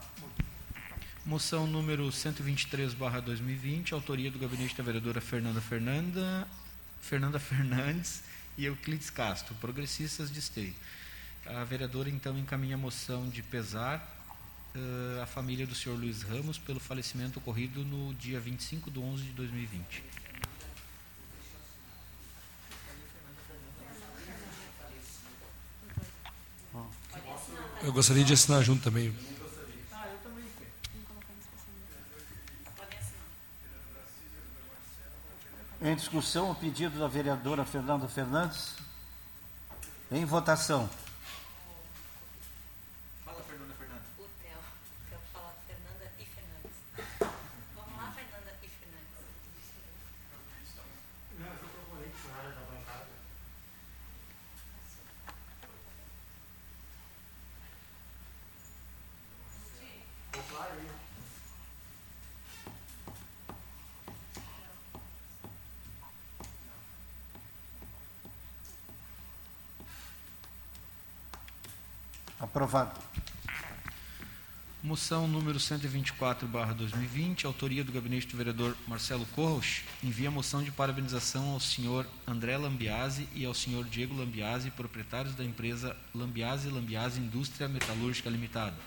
Moção 1.26 1.68
número 1.68 2.10
123, 2.10 2.94
barra 2.94 3.20
2020, 3.20 3.94
autoria 3.94 4.32
do 4.32 4.40
gabinete 4.40 4.74
da 4.74 4.82
vereadora 4.82 5.20
Fernanda 5.20 5.60
Fernanda, 5.60 6.48
Fernanda 7.02 7.42
Fernandes 7.42 8.24
e 8.58 8.64
Euclides 8.64 9.10
Castro, 9.10 9.54
progressistas 9.56 10.32
de 10.32 10.40
esteio. 10.40 10.74
A 11.46 11.66
vereadora 11.66 12.10
então 12.10 12.40
encaminha 12.40 12.76
a 12.76 12.78
moção 12.78 13.28
de 13.28 13.44
pesar 13.44 14.00
uh, 14.74 15.22
à 15.22 15.26
família 15.26 15.68
do 15.68 15.76
senhor 15.76 16.00
Luiz 16.00 16.22
Ramos 16.22 16.58
pelo 16.58 16.80
falecimento 16.80 17.40
ocorrido 17.40 17.84
no 17.84 18.14
dia 18.14 18.40
25 18.40 18.90
de 18.90 18.98
11 19.00 19.24
de 19.24 19.32
2020. 19.34 20.04
Eu 27.84 27.92
gostaria 27.92 28.24
de 28.24 28.32
assinar 28.32 28.64
junto 28.64 28.84
também. 28.84 29.14
Em 35.82 35.89
discussão, 36.00 36.50
o 36.50 36.56
pedido 36.56 36.98
da 36.98 37.08
vereadora 37.08 37.66
Fernanda 37.66 38.08
Fernandes. 38.08 38.74
Em 40.12 40.26
votação. 40.26 40.90
Aprovado. 72.70 73.02
Moção 74.84 75.28
número 75.28 75.60
124, 75.60 76.48
barra 76.48 76.72
2020, 76.74 77.48
autoria 77.48 77.84
do 77.84 77.92
gabinete 77.92 78.28
do 78.28 78.38
vereador 78.38 78.78
Marcelo 78.88 79.26
Corros, 79.34 79.82
envia 80.04 80.30
moção 80.30 80.62
de 80.62 80.72
parabenização 80.72 81.50
ao 81.50 81.60
senhor 81.60 82.06
André 82.28 82.56
Lambiase 82.58 83.28
e 83.34 83.44
ao 83.44 83.56
senhor 83.56 83.86
Diego 83.86 84.16
Lambiase, 84.16 84.70
proprietários 84.70 85.34
da 85.34 85.44
empresa 85.44 85.98
Lambiase 86.14 86.70
Lambiase 86.70 87.20
Indústria 87.20 87.68
Metalúrgica 87.68 88.30
Limitada, 88.30 88.78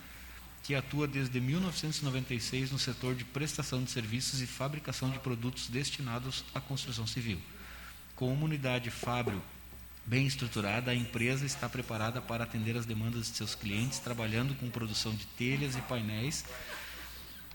que 0.63 0.77
atua 0.77 1.09
desde 1.09 1.41
1996 1.41 2.71
no 2.71 2.79
setor 2.79 3.17
de 3.17 3.25
prestação 3.25 3.83
de 3.83 3.91
serviços 3.91 4.41
e 4.41 4.47
fabricação 4.47 5.11
de 5.11 5.19
produtos 5.19 5.67
destinados 5.67 6.45
à 6.55 6.61
construção 6.61 7.05
civil. 7.05 7.41
Com 8.15 8.33
uma 8.33 8.45
unidade 8.45 8.93
fábrio 8.93 9.43
bem 10.05 10.27
estruturada, 10.27 10.91
a 10.91 10.95
empresa 10.95 11.47
está 11.47 11.69
preparada 11.69 12.21
para 12.21 12.45
atender 12.45 12.77
as 12.77 12.87
demandas 12.87 13.31
de 13.31 13.37
seus 13.37 13.55
clientes, 13.55 13.99
trabalhando 13.99 14.55
com 14.55 14.69
produção 14.69 15.15
de 15.15 15.27
telhas 15.27 15.77
e 15.77 15.81
painéis, 15.83 16.45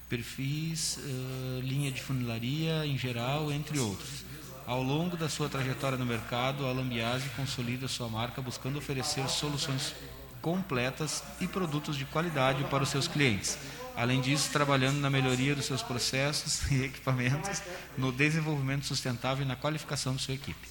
perfis, 0.10 0.98
uh, 0.98 1.60
linha 1.62 1.92
de 1.92 2.02
funilaria 2.02 2.86
em 2.86 2.98
geral, 2.98 3.52
entre 3.52 3.78
outros. 3.80 4.26
Ao 4.66 4.82
longo 4.84 5.16
da 5.16 5.30
sua 5.30 5.48
trajetória 5.48 5.98
no 5.98 6.06
mercado, 6.06 6.66
a 6.66 6.72
Lambiase 6.74 7.30
consolida 7.30 7.88
sua 7.88 8.10
marca 8.10 8.42
buscando 8.42 8.78
oferecer 8.78 9.28
soluções 9.30 9.94
completas 10.42 11.24
e 11.40 11.48
produtos 11.48 11.98
de 11.98 12.06
qualidade 12.06 12.64
para 12.66 12.84
os 12.84 12.90
seus 12.90 13.08
clientes. 13.08 13.58
Além 13.96 14.22
disso, 14.22 14.52
trabalhando 14.52 15.00
na 15.00 15.10
melhoria 15.10 15.56
dos 15.56 15.66
seus 15.66 15.82
processos 15.82 16.62
e 16.72 16.84
equipamentos, 16.84 17.62
no 17.98 18.12
desenvolvimento 18.12 18.86
sustentável 18.86 19.44
e 19.44 19.48
na 19.48 19.56
qualificação 19.56 20.16
de 20.16 20.22
sua 20.22 20.36
equipe. 20.36 20.68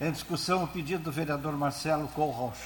Em 0.00 0.12
discussão, 0.12 0.62
o 0.62 0.68
pedido 0.68 1.02
do 1.02 1.12
vereador 1.12 1.52
Marcelo 1.56 2.06
Colroch. 2.08 2.56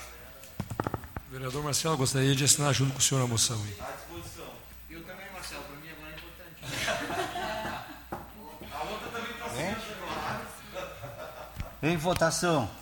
Vereador 1.31 1.64
Marcelo, 1.64 1.97
gostaria 1.97 2.35
de 2.35 2.45
assinar 2.45 2.75
junto 2.75 2.92
com 2.92 2.99
o 2.99 3.03
senhor 3.03 3.23
a 3.23 3.27
moção. 3.27 3.57
Aí. 3.57 3.77
À 3.81 3.92
disposição. 3.92 4.45
Eu 4.90 5.03
também, 5.05 5.25
Marcelo, 5.33 5.62
para 5.62 5.77
mim 5.77 5.88
agora 5.88 6.12
é 6.12 6.16
importante. 6.18 6.61
a 8.71 8.83
outra 8.85 9.09
também 9.09 9.33
está 9.33 9.49
sendo. 9.49 9.77
Em 11.83 11.97
votação. 11.97 12.82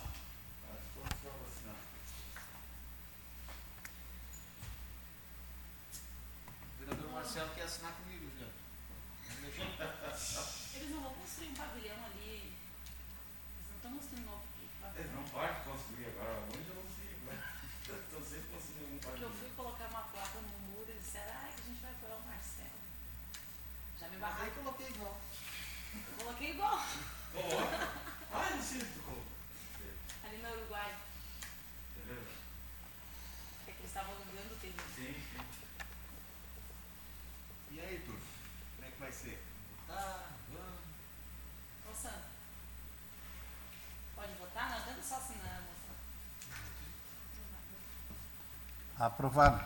Aprovado. 49.01 49.59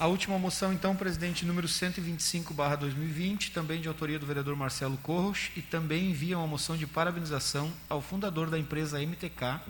A 0.00 0.08
última 0.08 0.36
moção, 0.36 0.72
então, 0.72 0.96
presidente, 0.96 1.46
número 1.46 1.68
125-2020, 1.68 3.52
também 3.52 3.80
de 3.80 3.86
autoria 3.86 4.18
do 4.18 4.26
vereador 4.26 4.56
Marcelo 4.56 4.96
Corros, 4.96 5.52
e 5.54 5.62
também 5.62 6.10
envia 6.10 6.36
uma 6.36 6.48
moção 6.48 6.76
de 6.76 6.88
parabenização 6.88 7.72
ao 7.88 8.02
fundador 8.02 8.50
da 8.50 8.58
empresa 8.58 9.00
MTK, 9.00 9.60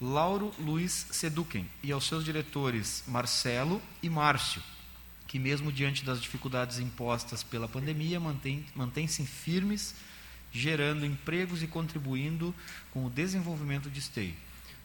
Lauro 0.00 0.54
Luiz 0.58 1.08
Seduquen, 1.10 1.70
e 1.82 1.92
aos 1.92 2.06
seus 2.06 2.24
diretores 2.24 3.04
Marcelo 3.06 3.78
e 4.02 4.08
Márcio, 4.08 4.62
que, 5.26 5.38
mesmo 5.38 5.70
diante 5.70 6.02
das 6.02 6.18
dificuldades 6.18 6.78
impostas 6.78 7.42
pela 7.42 7.68
pandemia, 7.68 8.18
mantém-se 8.18 8.72
mantém 8.74 9.06
firmes, 9.06 9.94
gerando 10.52 11.06
empregos 11.06 11.62
e 11.62 11.66
contribuindo 11.66 12.54
com 12.92 13.04
o 13.04 13.10
desenvolvimento 13.10 13.90
de 13.90 13.98
Esteio. 13.98 14.34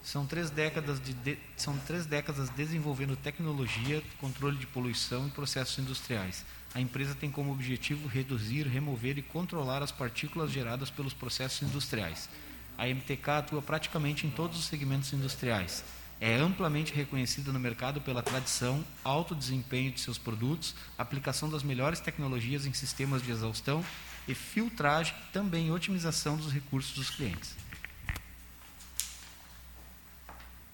São 0.04 0.26
três 0.28 0.52
décadas 0.52 1.02
de, 1.02 1.14
de, 1.14 1.38
são 1.58 1.76
três 1.80 2.06
décadas 2.06 2.48
desenvolvendo 2.50 3.16
tecnologia, 3.16 4.04
controle 4.22 4.56
de 4.56 4.68
poluição 4.68 5.28
e 5.28 5.32
processos 5.32 5.80
industriais. 5.80 6.46
A 6.76 6.80
empresa 6.80 7.16
tem 7.16 7.32
como 7.32 7.52
objetivo 7.52 8.08
reduzir, 8.08 8.68
remover 8.68 9.18
e 9.18 9.24
controlar 9.24 9.82
as 9.82 9.92
partículas 9.92 10.52
geradas 10.52 10.92
pelos 10.92 11.14
processos 11.14 11.68
industriais. 11.68 12.30
A 12.78 12.86
MTK 12.86 13.30
atua 13.30 13.62
praticamente 13.62 14.28
em 14.28 14.30
todos 14.30 14.60
os 14.60 14.66
segmentos 14.66 15.12
industriais. 15.12 15.84
É 16.20 16.36
amplamente 16.36 16.94
reconhecida 16.94 17.52
no 17.52 17.60
mercado 17.60 18.00
pela 18.00 18.22
tradição, 18.22 18.86
alto 19.04 19.34
desempenho 19.34 19.92
de 19.92 20.00
seus 20.00 20.18
produtos, 20.18 20.76
aplicação 20.98 21.50
das 21.50 21.64
melhores 21.64 22.00
tecnologias 22.00 22.66
em 22.66 22.74
sistemas 22.74 23.24
de 23.24 23.32
exaustão 23.32 23.84
e 24.28 24.34
filtragem, 24.34 25.16
também 25.32 25.72
otimização 25.72 26.38
dos 26.38 26.52
recursos 26.52 26.94
dos 26.94 27.10
clientes. 27.10 27.56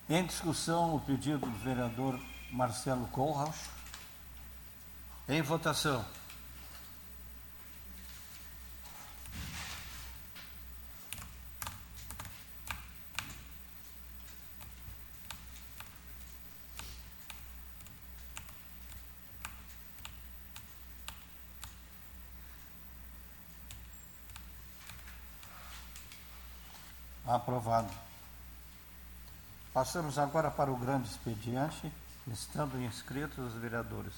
Em 0.10 0.26
discussão, 0.26 0.96
o 0.96 1.00
pedido 1.00 1.40
do 1.40 1.60
vereador 1.60 2.20
Marcelo 2.52 3.08
Kohlhaus. 3.08 3.56
Em 5.28 5.42
votação. 5.42 6.06
Aprovado. 27.32 27.88
Passamos 29.74 30.20
agora 30.20 30.52
para 30.52 30.70
o 30.70 30.76
grande 30.76 31.08
expediente, 31.08 31.90
estando 32.28 32.78
inscritos 32.78 33.38
os 33.38 33.54
vereadores 33.54 34.12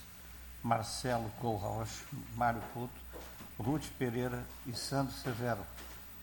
Marcelo 0.64 1.30
Colrocha, 1.40 2.04
Mário 2.36 2.64
Couto, 2.74 3.00
Ruth 3.60 3.86
Pereira 4.00 4.44
e 4.66 4.74
Sandro 4.74 5.14
Severo. 5.14 5.64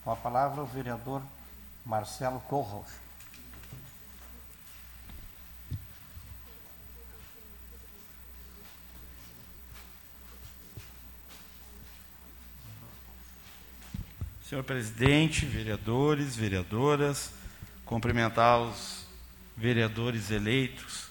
Com 0.02 0.10
a 0.10 0.16
palavra 0.16 0.62
o 0.64 0.66
vereador 0.66 1.22
Marcelo 1.86 2.40
Colrocha. 2.40 3.09
Senhor 14.50 14.64
presidente, 14.64 15.46
vereadores, 15.46 16.34
vereadoras, 16.34 17.30
cumprimentar 17.84 18.58
os 18.58 19.06
vereadores 19.56 20.32
eleitos 20.32 21.06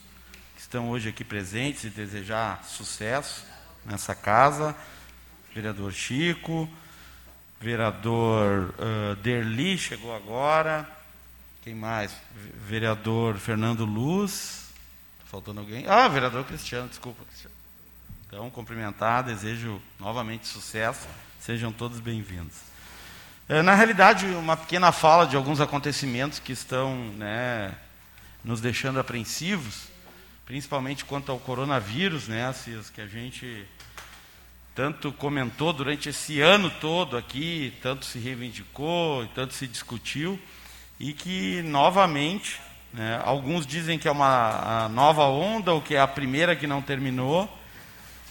que 0.53 0.59
estão 0.59 0.89
hoje 0.89 1.07
aqui 1.07 1.23
presentes 1.23 1.85
e 1.85 1.89
desejar 1.89 2.61
sucesso 2.65 3.45
nessa 3.85 4.13
casa. 4.13 4.75
Vereador 5.55 5.93
Chico, 5.93 6.69
vereador 7.61 8.75
uh, 8.77 9.15
Derli 9.21 9.77
chegou 9.77 10.13
agora. 10.13 10.85
Quem 11.61 11.73
mais? 11.73 12.13
Vereador 12.67 13.37
Fernando 13.37 13.85
Luz. 13.85 14.65
Tá 15.19 15.25
faltando 15.27 15.61
alguém? 15.61 15.85
Ah, 15.87 16.09
vereador 16.09 16.43
Cristiano, 16.43 16.89
desculpa, 16.89 17.23
Cristiano. 17.23 17.55
Então, 18.27 18.49
cumprimentar, 18.49 19.23
desejo 19.23 19.81
novamente 19.97 20.45
sucesso. 20.45 21.07
Sejam 21.39 21.71
todos 21.71 22.01
bem-vindos. 22.01 22.67
Eh, 23.51 23.63
na 23.63 23.73
realidade, 23.73 24.27
uma 24.27 24.55
pequena 24.55 24.91
fala 24.91 25.25
de 25.25 25.35
alguns 25.35 25.59
acontecimentos 25.59 26.37
que 26.37 26.51
estão 26.51 26.95
né, 27.17 27.73
nos 28.43 28.61
deixando 28.61 28.99
apreensivos, 28.99 29.87
principalmente 30.45 31.03
quanto 31.03 31.31
ao 31.31 31.39
coronavírus, 31.39 32.27
né, 32.27 32.45
Assis, 32.45 32.91
que 32.91 33.01
a 33.01 33.07
gente 33.07 33.65
tanto 34.75 35.11
comentou 35.11 35.73
durante 35.73 36.09
esse 36.09 36.39
ano 36.39 36.69
todo 36.69 37.17
aqui, 37.17 37.73
tanto 37.81 38.05
se 38.05 38.19
reivindicou, 38.19 39.25
tanto 39.33 39.55
se 39.55 39.65
discutiu, 39.65 40.39
e 40.99 41.11
que 41.11 41.63
novamente, 41.63 42.61
né, 42.93 43.19
alguns 43.25 43.65
dizem 43.65 43.97
que 43.97 44.07
é 44.07 44.11
uma 44.11 44.87
nova 44.89 45.23
onda, 45.23 45.73
ou 45.73 45.81
que 45.81 45.95
é 45.95 45.99
a 45.99 46.07
primeira 46.07 46.55
que 46.55 46.67
não 46.67 46.83
terminou, 46.83 47.49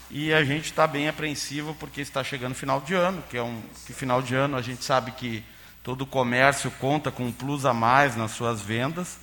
e 0.09 0.33
a 0.33 0.43
gente 0.43 0.65
está 0.65 0.87
bem 0.87 1.07
apreensivo 1.07 1.75
porque 1.75 2.01
está 2.01 2.23
chegando 2.23 2.55
final 2.55 2.81
de 2.81 2.93
ano, 2.93 3.23
que 3.29 3.37
é 3.37 3.43
um 3.43 3.61
que 3.85 3.93
final 3.93 4.21
de 4.21 4.33
ano 4.35 4.57
a 4.57 4.61
gente 4.61 4.83
sabe 4.83 5.11
que 5.11 5.43
todo 5.83 6.01
o 6.01 6.07
comércio 6.07 6.71
conta 6.71 7.11
com 7.11 7.25
um 7.25 7.31
plus 7.31 7.65
a 7.65 7.73
mais 7.73 8.15
nas 8.15 8.31
suas 8.31 8.61
vendas, 8.61 9.19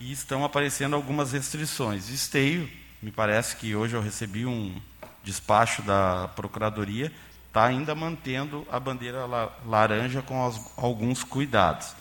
e 0.00 0.12
estão 0.12 0.44
aparecendo 0.44 0.94
algumas 0.94 1.32
restrições. 1.32 2.08
Esteio, 2.10 2.68
me 3.02 3.10
parece 3.10 3.56
que 3.56 3.74
hoje 3.74 3.94
eu 3.94 4.00
recebi 4.00 4.44
um 4.44 4.74
despacho 5.22 5.82
da 5.82 6.28
Procuradoria, 6.36 7.12
está 7.48 7.64
ainda 7.64 7.94
mantendo 7.94 8.66
a 8.70 8.78
bandeira 8.78 9.26
laranja 9.64 10.22
com 10.22 10.46
as, 10.46 10.60
alguns 10.76 11.24
cuidados. 11.24 11.94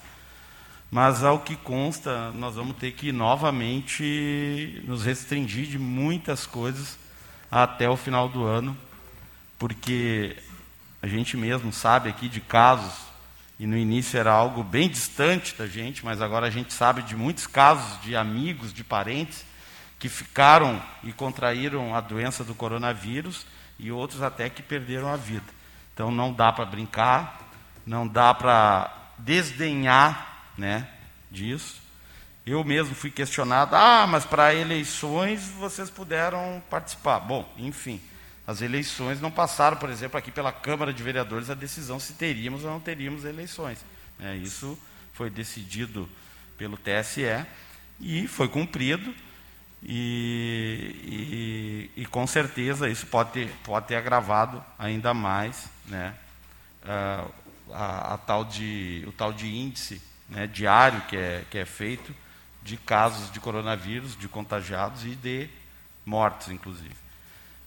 Mas, 0.91 1.23
ao 1.23 1.39
que 1.39 1.56
consta, 1.56 2.32
nós 2.32 2.56
vamos 2.56 2.78
ter 2.78 2.91
que 2.91 3.12
novamente 3.12 4.82
nos 4.86 5.04
restringir 5.04 5.67
de 5.67 5.80
muitas 5.80 6.45
coisas 6.45 6.97
até 7.50 7.90
o 7.90 7.98
final 7.98 8.28
do 8.30 8.44
ano, 8.44 8.78
porque 9.58 10.38
a 11.02 11.08
gente 11.08 11.38
mesmo 11.38 11.72
sabe 11.72 12.10
aqui 12.10 12.28
de 12.28 12.42
casos 12.42 13.06
e 13.60 13.66
no 13.66 13.78
início 13.78 14.20
era 14.20 14.32
algo 14.32 14.64
bem 14.64 14.90
distante 14.90 15.56
da 15.56 15.66
gente, 15.66 16.04
mas 16.04 16.22
agora 16.22 16.48
a 16.48 16.50
gente 16.50 16.74
sabe 16.74 17.02
de 17.04 17.16
muitos 17.16 17.48
casos 17.48 18.02
de 18.02 18.16
amigos, 18.16 18.74
de 18.74 18.84
parentes, 18.84 19.46
que 19.98 20.10
ficaram 20.10 20.82
e 21.04 21.14
contraíram 21.14 21.96
a 21.96 22.02
doença 22.02 22.44
do 22.44 22.54
coronavírus 22.54 23.46
e 23.80 23.92
outros 23.92 24.22
até 24.22 24.50
que 24.50 24.62
perderam 24.62 25.08
a 25.08 25.16
vida. 25.16 25.46
Então 25.94 26.12
não 26.12 26.34
dá 26.34 26.52
para 26.52 26.66
brincar, 26.66 27.50
não 27.86 28.06
dá 28.06 28.34
para 28.34 28.94
desdenhar 29.18 30.52
né, 30.58 30.88
disso. 31.32 31.82
Eu 32.46 32.64
mesmo 32.64 32.94
fui 32.94 33.10
questionado, 33.10 33.76
ah, 33.76 34.06
mas 34.06 34.24
para 34.24 34.54
eleições 34.54 35.48
vocês 35.58 35.90
puderam 35.90 36.62
participar. 36.70 37.20
Bom, 37.20 37.52
enfim, 37.58 38.00
as 38.46 38.62
eleições 38.62 39.20
não 39.20 39.32
passaram, 39.32 39.78
por 39.78 39.90
exemplo, 39.90 40.20
aqui 40.20 40.30
pela 40.30 40.52
Câmara 40.52 40.94
de 40.94 41.02
Vereadores 41.02 41.50
a 41.50 41.56
decisão 41.56 42.00
se 42.00 42.14
teríamos 42.14 42.64
ou 42.64 42.70
não 42.70 42.80
teríamos 42.80 43.26
eleições. 43.26 43.84
É, 44.20 44.36
isso 44.36 44.78
foi 45.12 45.32
decidido 45.32 46.08
pelo 46.56 46.78
TSE 46.78 47.24
e 48.00 48.28
foi 48.28 48.48
cumprido. 48.48 49.12
E, 49.88 51.92
e, 51.96 52.02
e, 52.02 52.06
com 52.06 52.26
certeza 52.26 52.90
isso 52.90 53.06
pode 53.08 53.32
ter, 53.32 53.50
pode 53.64 53.88
ter 53.88 53.96
agravado 53.96 54.64
ainda 54.80 55.14
mais 55.14 55.70
né, 55.86 56.16
a, 56.84 57.26
a, 57.72 58.14
a 58.14 58.18
tal 58.18 58.46
de, 58.46 59.04
o 59.08 59.12
tal 59.12 59.32
de 59.32 59.48
índice 59.48 60.02
né, 60.28 60.48
diário 60.48 61.02
que 61.02 61.16
é, 61.16 61.44
que 61.52 61.60
é 61.60 61.66
feito 61.66 62.16
de 62.65 62.78
casos 62.78 63.32
de 63.32 63.39
coronavírus, 63.39 64.17
de 64.17 64.28
contagiados 64.28 65.06
e 65.06 65.10
de 65.10 65.47
mortes, 66.04 66.49
inclusive. 66.49 66.95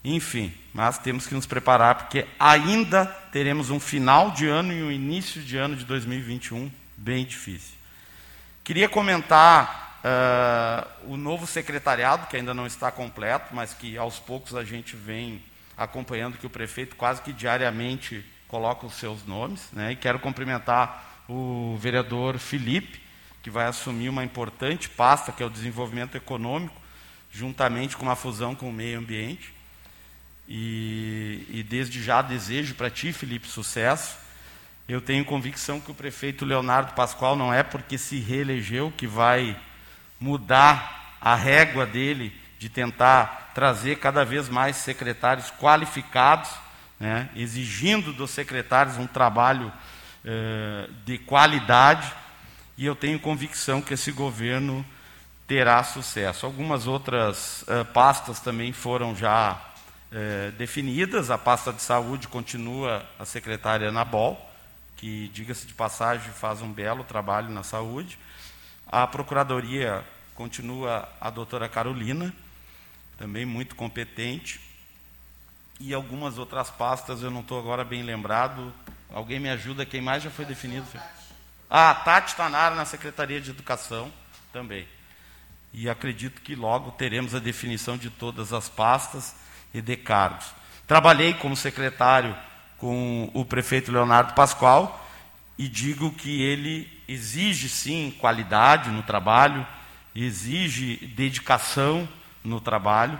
Enfim, 0.03 0.53
mas 0.73 0.97
temos 0.97 1.25
que 1.25 1.33
nos 1.33 1.45
preparar 1.45 1.95
porque 1.95 2.27
ainda 2.37 3.05
teremos 3.31 3.69
um 3.69 3.79
final 3.79 4.31
de 4.31 4.45
ano 4.45 4.73
e 4.73 4.83
um 4.83 4.91
início 4.91 5.41
de 5.41 5.55
ano 5.55 5.77
de 5.77 5.85
2021 5.85 6.69
bem 6.97 7.25
difícil. 7.25 7.75
Queria 8.61 8.89
comentar 8.89 10.01
uh, 10.03 11.13
o 11.13 11.15
novo 11.15 11.47
secretariado, 11.47 12.27
que 12.27 12.35
ainda 12.35 12.53
não 12.53 12.67
está 12.67 12.91
completo, 12.91 13.55
mas 13.55 13.73
que 13.73 13.97
aos 13.97 14.19
poucos 14.19 14.53
a 14.53 14.65
gente 14.65 14.97
vem 14.97 15.41
acompanhando 15.77 16.37
que 16.37 16.45
o 16.45 16.49
prefeito 16.49 16.97
quase 16.97 17.21
que 17.21 17.31
diariamente 17.31 18.23
coloca 18.49 18.85
os 18.85 18.95
seus 18.95 19.25
nomes. 19.25 19.69
Né? 19.71 19.93
E 19.93 19.95
quero 19.95 20.19
cumprimentar 20.19 21.23
o 21.29 21.77
vereador 21.79 22.37
Felipe, 22.37 23.08
que 23.49 23.53
vai 23.53 23.65
assumir 23.65 24.09
uma 24.09 24.23
importante 24.23 24.87
pasta, 24.87 25.31
que 25.31 25.41
é 25.41 25.45
o 25.45 25.49
desenvolvimento 25.49 26.15
econômico, 26.15 26.79
juntamente 27.31 27.97
com 27.97 28.03
uma 28.03 28.15
fusão 28.15 28.53
com 28.53 28.69
o 28.69 28.71
meio 28.71 28.99
ambiente. 28.99 29.51
E, 30.47 31.45
e 31.49 31.63
desde 31.63 32.01
já 32.01 32.21
desejo 32.21 32.75
para 32.75 32.91
ti, 32.91 33.11
Felipe, 33.11 33.47
sucesso. 33.47 34.17
Eu 34.87 35.01
tenho 35.01 35.25
convicção 35.25 35.79
que 35.79 35.89
o 35.89 35.95
prefeito 35.95 36.45
Leonardo 36.45 36.93
Pascoal 36.93 37.35
não 37.35 37.51
é 37.51 37.63
porque 37.63 37.97
se 37.97 38.19
reelegeu 38.19 38.93
que 38.95 39.07
vai 39.07 39.59
mudar 40.19 41.17
a 41.19 41.33
régua 41.33 41.87
dele 41.87 42.31
de 42.59 42.69
tentar 42.69 43.51
trazer 43.55 43.97
cada 43.97 44.23
vez 44.23 44.47
mais 44.47 44.75
secretários 44.75 45.51
qualificados, 45.59 46.51
né, 46.99 47.29
exigindo 47.35 48.13
dos 48.13 48.29
secretários 48.29 48.97
um 48.97 49.07
trabalho 49.07 49.71
eh, 50.23 50.89
de 51.05 51.17
qualidade 51.17 52.13
e 52.79 52.85
eu 52.85 52.95
tenho 52.95 53.19
convicção 53.19 53.81
que 53.81 53.93
esse 53.93 54.09
governo 54.09 54.85
terá 55.45 55.83
sucesso. 55.83 56.45
Algumas 56.45 56.87
outras 56.87 57.63
uh, 57.63 57.83
pastas 57.93 58.39
também 58.39 58.71
foram 58.71 59.13
já 59.13 59.61
uh, 60.13 60.51
definidas. 60.53 61.29
A 61.29 61.37
pasta 61.37 61.73
de 61.73 61.81
saúde 61.81 62.29
continua 62.29 63.05
a 63.19 63.25
secretária 63.25 63.89
Anabol, 63.89 64.39
que, 64.95 65.27
diga-se 65.33 65.67
de 65.67 65.73
passagem, 65.73 66.31
faz 66.31 66.61
um 66.61 66.71
belo 66.71 67.03
trabalho 67.03 67.49
na 67.49 67.63
saúde. 67.63 68.17
A 68.87 69.05
procuradoria 69.05 70.01
continua 70.33 71.09
a 71.19 71.29
doutora 71.29 71.67
Carolina, 71.67 72.33
também 73.17 73.45
muito 73.45 73.75
competente. 73.75 74.61
E 75.81 75.93
algumas 75.93 76.37
outras 76.37 76.69
pastas, 76.69 77.23
eu 77.23 77.29
não 77.29 77.41
estou 77.41 77.59
agora 77.59 77.83
bem 77.83 78.03
lembrado. 78.03 78.73
Alguém 79.11 79.37
me 79.37 79.49
ajuda? 79.49 79.85
Quem 79.85 79.99
mais 79.99 80.23
já 80.23 80.29
foi 80.31 80.45
definido? 80.45 80.87
Ah, 81.69 81.93
Tati 81.93 82.31
está 82.31 82.49
na 82.49 82.83
Secretaria 82.85 83.39
de 83.39 83.51
Educação 83.51 84.11
também. 84.51 84.87
E 85.71 85.87
acredito 85.87 86.41
que 86.41 86.55
logo 86.55 86.91
teremos 86.91 87.35
a 87.35 87.39
definição 87.39 87.95
de 87.95 88.09
todas 88.09 88.51
as 88.51 88.67
pastas 88.67 89.35
e 89.71 89.79
de 89.79 89.95
cargos. 89.95 90.47
Trabalhei 90.87 91.35
como 91.35 91.55
secretário 91.55 92.35
com 92.77 93.29
o 93.35 93.45
prefeito 93.45 93.91
Leonardo 93.91 94.33
Pascoal 94.33 95.07
e 95.59 95.67
digo 95.67 96.11
que 96.11 96.41
ele 96.41 96.89
exige 97.07 97.69
sim 97.69 98.15
qualidade 98.17 98.89
no 98.89 99.03
trabalho, 99.03 99.67
exige 100.15 100.95
dedicação 101.15 102.09
no 102.43 102.59
trabalho, 102.59 103.19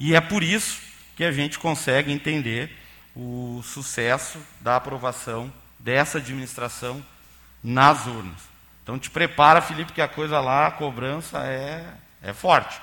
e 0.00 0.16
é 0.16 0.20
por 0.20 0.42
isso 0.42 0.80
que 1.14 1.22
a 1.22 1.30
gente 1.30 1.58
consegue 1.58 2.10
entender 2.10 2.76
o 3.14 3.60
sucesso 3.62 4.38
da 4.60 4.76
aprovação 4.76 5.52
dessa 5.78 6.18
administração 6.18 7.04
nas 7.62 8.06
urnas. 8.06 8.40
Então 8.82 8.98
te 8.98 9.10
prepara, 9.10 9.60
Felipe, 9.60 9.92
que 9.92 10.00
a 10.00 10.08
coisa 10.08 10.40
lá, 10.40 10.66
a 10.66 10.70
cobrança 10.72 11.38
é, 11.46 11.86
é 12.20 12.32
forte. 12.32 12.80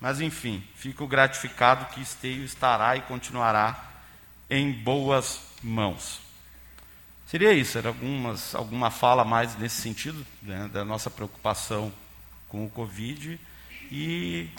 Mas 0.00 0.20
enfim, 0.20 0.62
fico 0.74 1.06
gratificado 1.06 1.86
que 1.86 2.02
Esteio 2.02 2.44
estará 2.44 2.96
e 2.96 3.02
continuará 3.02 3.90
em 4.50 4.72
boas 4.72 5.40
mãos. 5.62 6.20
Seria 7.26 7.54
isso, 7.54 7.78
era 7.78 7.88
algumas, 7.88 8.54
alguma 8.54 8.90
fala 8.90 9.24
mais 9.24 9.56
nesse 9.56 9.80
sentido, 9.80 10.26
né, 10.42 10.68
da 10.70 10.84
nossa 10.84 11.08
preocupação 11.08 11.90
com 12.48 12.66
o 12.66 12.68
Covid 12.68 13.40
e 13.90 14.50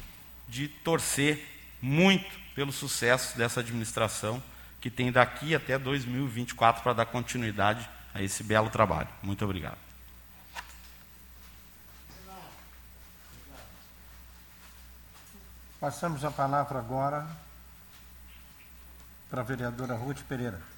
de 0.48 0.68
torcer 0.68 1.46
muito 1.80 2.34
pelo 2.56 2.72
sucesso 2.72 3.38
dessa 3.38 3.60
administração, 3.60 4.42
que 4.82 4.90
tem 4.90 5.12
daqui 5.12 5.54
até 5.54 5.78
2024 5.78 6.82
para 6.82 6.94
dar 6.94 7.06
continuidade 7.06 7.88
a 8.14 8.22
esse 8.22 8.44
belo 8.44 8.70
trabalho. 8.70 9.10
Muito 9.22 9.44
obrigado. 9.44 9.78
Passamos 15.80 16.24
a 16.24 16.32
palavra 16.32 16.80
agora 16.80 17.28
para 19.30 19.42
a 19.42 19.44
vereadora 19.44 19.96
Ruth 19.96 20.22
Pereira. 20.30 20.73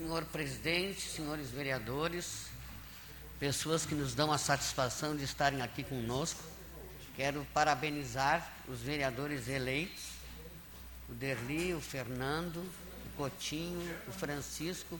Senhor 0.00 0.24
presidente, 0.24 1.02
senhores 1.02 1.50
vereadores, 1.50 2.46
pessoas 3.38 3.84
que 3.84 3.94
nos 3.94 4.14
dão 4.14 4.32
a 4.32 4.38
satisfação 4.38 5.14
de 5.14 5.24
estarem 5.24 5.60
aqui 5.60 5.84
conosco. 5.84 6.42
Quero 7.14 7.46
parabenizar 7.52 8.50
os 8.66 8.80
vereadores 8.80 9.46
eleitos, 9.46 10.04
o 11.06 11.12
Derli, 11.12 11.74
o 11.74 11.82
Fernando, 11.82 12.56
o 12.56 13.16
Cotinho, 13.18 13.94
o 14.08 14.10
Francisco, 14.10 14.98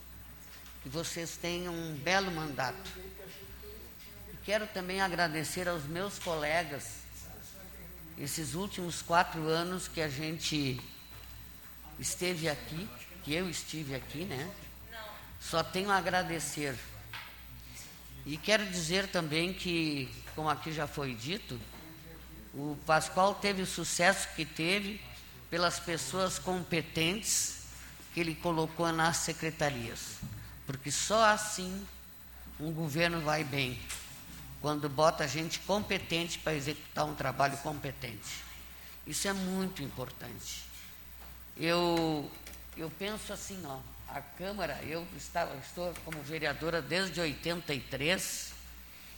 que 0.83 0.91
vocês 0.91 1.35
tenham 1.39 1.73
um 1.73 1.95
belo 1.95 2.31
mandato. 2.31 2.91
Quero 4.45 4.67
também 4.67 5.01
agradecer 5.01 5.67
aos 5.67 5.85
meus 5.85 6.19
colegas 6.19 6.97
esses 8.19 8.53
últimos 8.53 9.01
quatro 9.01 9.49
anos 9.49 9.89
que 9.89 10.03
a 10.03 10.11
gente 10.11 10.79
esteve 11.99 12.51
aqui, 12.51 12.87
que 13.25 13.33
eu 13.33 13.49
estive 13.49 13.95
aqui, 13.95 14.27
né? 14.27 14.51
Só 15.41 15.65
tenho 15.65 15.91
a 15.91 15.97
agradecer. 15.97 16.79
E 18.27 18.37
quero 18.37 18.65
dizer 18.67 19.09
também 19.09 19.53
que, 19.53 20.09
como 20.37 20.49
aqui 20.49 20.71
já 20.71 20.87
foi 20.87 21.15
dito, 21.15 21.59
o 22.53 22.77
Pascoal 22.87 23.35
teve 23.35 23.63
o 23.63 23.67
sucesso 23.67 24.29
que 24.37 24.45
teve 24.45 25.01
pelas 25.49 25.81
pessoas 25.81 26.39
competentes 26.39 27.65
que 28.13 28.21
ele 28.21 28.35
colocou 28.35 28.93
nas 28.93 29.17
secretarias. 29.19 30.19
Porque 30.67 30.91
só 30.91 31.25
assim 31.25 31.87
um 32.59 32.73
governo 32.73 33.21
vai 33.21 33.43
bem. 33.43 33.81
Quando 34.61 34.89
bota 34.89 35.27
gente 35.27 35.59
competente 35.61 36.39
para 36.39 36.55
executar 36.55 37.07
um 37.07 37.15
trabalho 37.15 37.57
competente. 37.59 38.45
Isso 39.07 39.27
é 39.27 39.33
muito 39.33 39.83
importante. 39.83 40.65
Eu, 41.57 42.31
eu 42.77 42.91
penso 42.91 43.33
assim, 43.33 43.61
ó, 43.65 43.79
a 44.15 44.21
Câmara, 44.21 44.79
eu 44.83 45.07
estava, 45.17 45.55
estou 45.57 45.95
como 46.05 46.21
vereadora 46.23 46.83
desde 46.83 47.21
83 47.21 48.53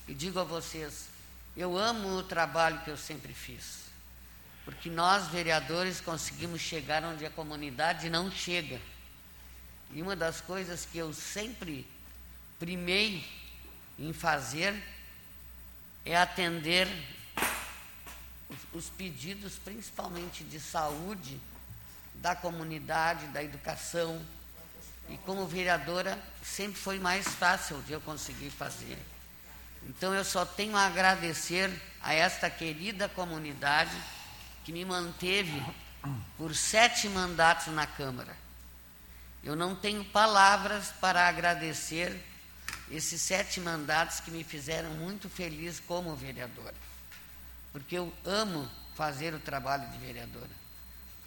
e 0.07 0.15
digo 0.15 0.39
a 0.39 0.45
vocês, 0.45 1.09
eu 1.57 1.77
amo 1.79 2.19
o 2.19 2.23
trabalho 2.23 2.81
que 2.83 2.91
eu 2.91 2.97
sempre 2.97 3.33
fiz. 3.33 3.83
Porque 4.65 4.91
nós, 4.91 5.29
vereadores, 5.29 6.01
conseguimos 6.01 6.61
chegar 6.61 7.03
onde 7.05 7.27
a 7.27 7.31
comunidade 7.31 8.09
não 8.09 8.31
chega. 8.31 8.81
E 9.91 10.01
uma 10.01 10.15
das 10.15 10.41
coisas 10.41 10.87
que 10.87 10.99
eu 10.99 11.13
sempre 11.13 11.87
primei 12.59 13.27
em 13.99 14.13
fazer 14.13 14.83
é 16.05 16.17
atender 16.17 16.89
os, 18.49 18.85
os 18.85 18.91
pedidos, 18.91 19.57
principalmente 19.59 20.45
de 20.45 20.61
saúde, 20.61 21.41
da 22.15 22.37
comunidade, 22.37 23.27
da 23.29 23.43
educação. 23.43 24.25
E 25.09 25.17
como 25.19 25.47
vereadora, 25.47 26.19
sempre 26.43 26.81
foi 26.81 26.99
mais 26.99 27.27
fácil 27.27 27.81
de 27.83 27.93
eu 27.93 28.01
conseguir 28.01 28.51
fazer. 28.51 28.99
Então 29.89 30.15
eu 30.15 30.25
só 30.25 30.45
tenho 30.45 30.77
a 30.77 30.87
agradecer 30.87 31.71
a 32.01 32.15
esta 32.15 32.49
querida 32.49 33.09
comunidade 33.09 33.97
que 34.65 34.73
me 34.73 34.85
manteve 34.85 35.63
por 36.37 36.55
sete 36.55 37.09
mandatos 37.09 37.69
na 37.69 37.87
Câmara. 37.87 38.37
Eu 39.43 39.57
não 39.57 39.75
tenho 39.75 40.05
palavras 40.05 40.93
para 41.01 41.27
agradecer 41.27 42.17
esses 42.91 43.21
sete 43.21 43.61
mandatos 43.61 44.21
que 44.21 44.31
me 44.31 44.45
fizeram 44.45 44.91
muito 44.91 45.29
feliz 45.29 45.81
como 45.81 46.15
vereadora. 46.15 46.75
Porque 47.73 47.97
eu 47.97 48.13
amo 48.25 48.71
fazer 48.95 49.35
o 49.35 49.41
trabalho 49.41 49.89
de 49.89 49.99
vereadora. 49.99 50.62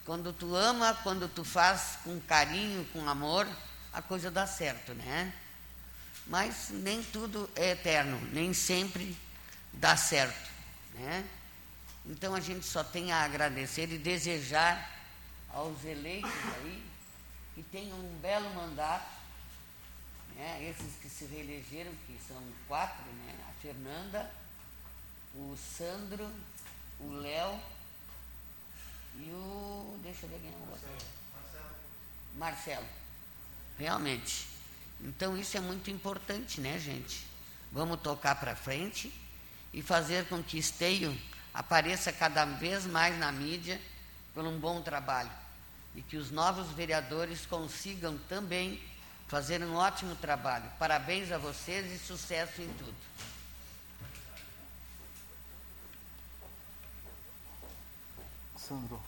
Quando 0.06 0.32
tu 0.32 0.56
ama, 0.56 0.94
quando 1.02 1.28
tu 1.28 1.44
faz 1.44 1.98
com 2.04 2.20
carinho, 2.22 2.86
com 2.94 3.10
amor, 3.10 3.48
a 3.92 4.02
coisa 4.04 4.30
dá 4.30 4.46
certo, 4.46 4.94
né? 4.94 5.34
Mas 6.28 6.70
nem 6.70 7.02
tudo 7.02 7.50
é 7.56 7.72
eterno, 7.72 8.20
nem 8.32 8.54
sempre 8.54 9.18
dá 9.74 9.98
certo, 9.98 10.52
né? 10.94 11.28
Então 12.06 12.36
a 12.36 12.40
gente 12.40 12.68
só 12.68 12.84
tem 12.84 13.12
a 13.12 13.24
agradecer 13.24 13.92
e 13.92 13.98
desejar 13.98 14.92
aos 15.50 15.84
eleitos 15.84 16.32
aí 16.58 16.86
que 17.56 17.64
tenham 17.64 17.98
um 17.98 18.20
belo 18.20 18.54
mandato, 18.54 19.10
né? 20.36 20.70
esses 20.70 20.98
que 21.02 21.10
se 21.10 21.26
reelegeram, 21.26 21.92
que 22.06 22.20
são 22.28 22.40
quatro, 22.68 23.04
né? 23.06 23.36
a 23.50 23.62
Fernanda, 23.62 24.30
o 25.34 25.58
Sandro, 25.58 26.30
o 27.00 27.12
Léo 27.14 27.60
e 29.18 29.32
o. 29.32 30.00
Deixa 30.02 30.26
eu 30.26 30.30
ver 30.30 30.40
quem 30.40 30.50
é 30.50 30.54
o 30.54 30.70
outro. 30.70 30.88
Marcelo. 31.34 31.76
Marcelo. 32.38 32.86
Realmente. 33.78 34.48
Então 35.02 35.38
isso 35.38 35.58
é 35.58 35.60
muito 35.60 35.90
importante, 35.90 36.62
né, 36.62 36.80
gente? 36.80 37.26
Vamos 37.72 38.00
tocar 38.00 38.36
para 38.36 38.56
frente 38.56 39.12
e 39.74 39.82
fazer 39.82 40.26
com 40.28 40.42
que 40.42 40.58
Esteio 40.58 41.18
apareça 41.54 42.12
cada 42.12 42.46
vez 42.46 42.86
mais 42.86 43.18
na 43.18 43.32
mídia 43.32 43.80
por 44.34 44.46
um 44.46 44.58
bom 44.58 44.82
trabalho. 44.82 45.32
E 45.94 46.02
que 46.02 46.18
os 46.18 46.32
novos 46.32 46.70
vereadores 46.72 47.46
consigam 47.46 48.18
também 48.30 48.82
fazer 49.28 49.62
um 49.64 49.76
ótimo 49.76 50.16
trabalho. 50.16 50.70
Parabéns 50.78 51.32
a 51.32 51.38
vocês 51.38 51.92
e 51.92 51.98
sucesso 51.98 52.62
em 52.62 52.68
tudo. 52.74 52.96
Sandro. 58.68 59.00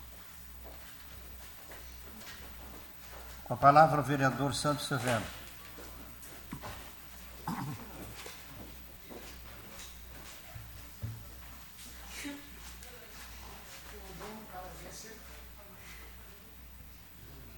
Com 3.44 3.56
a 3.56 3.58
palavra 3.58 4.02
o 4.02 4.04
vereador 4.04 4.54
Santos 4.54 4.88
Severo. 4.88 5.24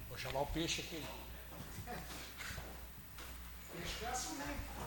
Vou 0.08 0.18
chamar 0.18 0.40
o 0.40 0.46
peixe 0.46 0.82
aqui. 0.82 1.04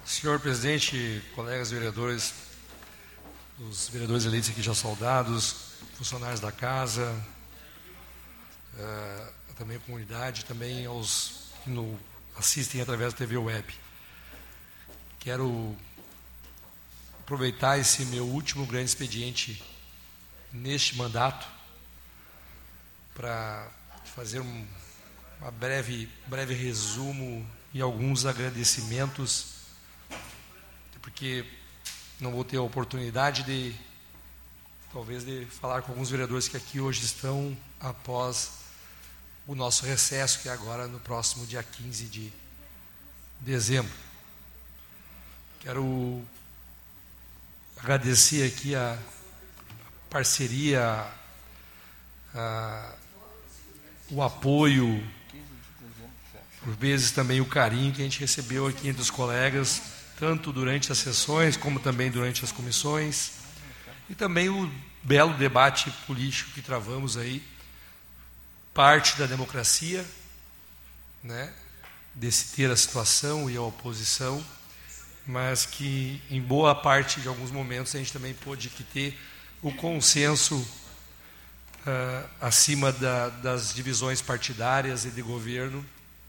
Senhor 0.06 0.40
presidente, 0.40 1.22
colegas 1.34 1.70
vereadores, 1.70 2.32
os 3.58 3.88
vereadores 3.88 4.24
eleitos 4.24 4.48
aqui 4.48 4.62
já 4.62 4.74
soldados, 4.74 5.71
funcionários 6.02 6.40
da 6.40 6.50
casa, 6.50 7.14
uh, 8.74 9.32
também 9.54 9.76
a 9.76 9.80
comunidade, 9.80 10.44
também 10.44 10.84
aos 10.84 11.52
que 11.62 11.70
no, 11.70 11.96
assistem 12.36 12.80
através 12.80 13.12
da 13.12 13.18
TV 13.18 13.36
Web. 13.36 13.72
Quero 15.20 15.76
aproveitar 17.20 17.78
esse 17.78 18.04
meu 18.06 18.26
último 18.26 18.66
grande 18.66 18.86
expediente 18.86 19.62
neste 20.52 20.96
mandato 20.96 21.46
para 23.14 23.70
fazer 24.04 24.40
um 24.40 24.66
uma 25.40 25.50
breve, 25.52 26.08
breve 26.26 26.54
resumo 26.54 27.48
e 27.74 27.80
alguns 27.80 28.26
agradecimentos, 28.26 29.54
porque 31.00 31.44
não 32.20 32.30
vou 32.32 32.44
ter 32.44 32.56
a 32.58 32.62
oportunidade 32.62 33.42
de 33.42 33.74
talvez 34.92 35.24
de 35.24 35.46
falar 35.46 35.80
com 35.80 35.92
alguns 35.92 36.10
vereadores 36.10 36.48
que 36.48 36.56
aqui 36.56 36.78
hoje 36.78 37.02
estão 37.02 37.56
após 37.80 38.50
o 39.46 39.54
nosso 39.54 39.86
recesso, 39.86 40.40
que 40.40 40.48
é 40.50 40.52
agora 40.52 40.86
no 40.86 41.00
próximo 41.00 41.46
dia 41.46 41.62
15 41.62 42.04
de 42.04 42.30
dezembro. 43.40 43.92
Quero 45.60 46.22
agradecer 47.78 48.46
aqui 48.46 48.74
a 48.74 48.98
parceria, 50.10 51.10
a, 52.34 52.94
o 54.10 54.22
apoio, 54.22 55.02
por 56.62 56.74
vezes 56.74 57.12
também 57.12 57.40
o 57.40 57.46
carinho 57.46 57.94
que 57.94 58.02
a 58.02 58.04
gente 58.04 58.20
recebeu 58.20 58.66
aqui 58.66 58.88
entre 58.88 59.00
os 59.00 59.10
colegas, 59.10 59.80
tanto 60.18 60.52
durante 60.52 60.92
as 60.92 60.98
sessões 60.98 61.56
como 61.56 61.80
também 61.80 62.10
durante 62.10 62.44
as 62.44 62.52
comissões 62.52 63.41
e 64.12 64.14
também 64.14 64.50
o 64.50 64.70
belo 65.02 65.32
debate 65.38 65.90
político 66.06 66.50
que 66.50 66.60
travamos 66.60 67.16
aí, 67.16 67.42
parte 68.74 69.16
da 69.16 69.24
democracia, 69.24 70.04
né, 71.24 71.50
desse 72.14 72.54
ter 72.54 72.70
a 72.70 72.76
situação 72.76 73.48
e 73.48 73.56
a 73.56 73.62
oposição, 73.62 74.44
mas 75.26 75.64
que 75.64 76.20
em 76.30 76.42
boa 76.42 76.74
parte 76.74 77.22
de 77.22 77.28
alguns 77.28 77.50
momentos 77.50 77.94
a 77.94 77.98
gente 77.98 78.12
também 78.12 78.34
pôde 78.34 78.68
que 78.68 78.84
ter 78.84 79.18
o 79.62 79.72
consenso 79.72 80.56
uh, 80.56 82.28
acima 82.38 82.92
da, 82.92 83.30
das 83.30 83.72
divisões 83.72 84.20
partidárias 84.20 85.06
e 85.06 85.10
de 85.10 85.22
governo 85.22 85.82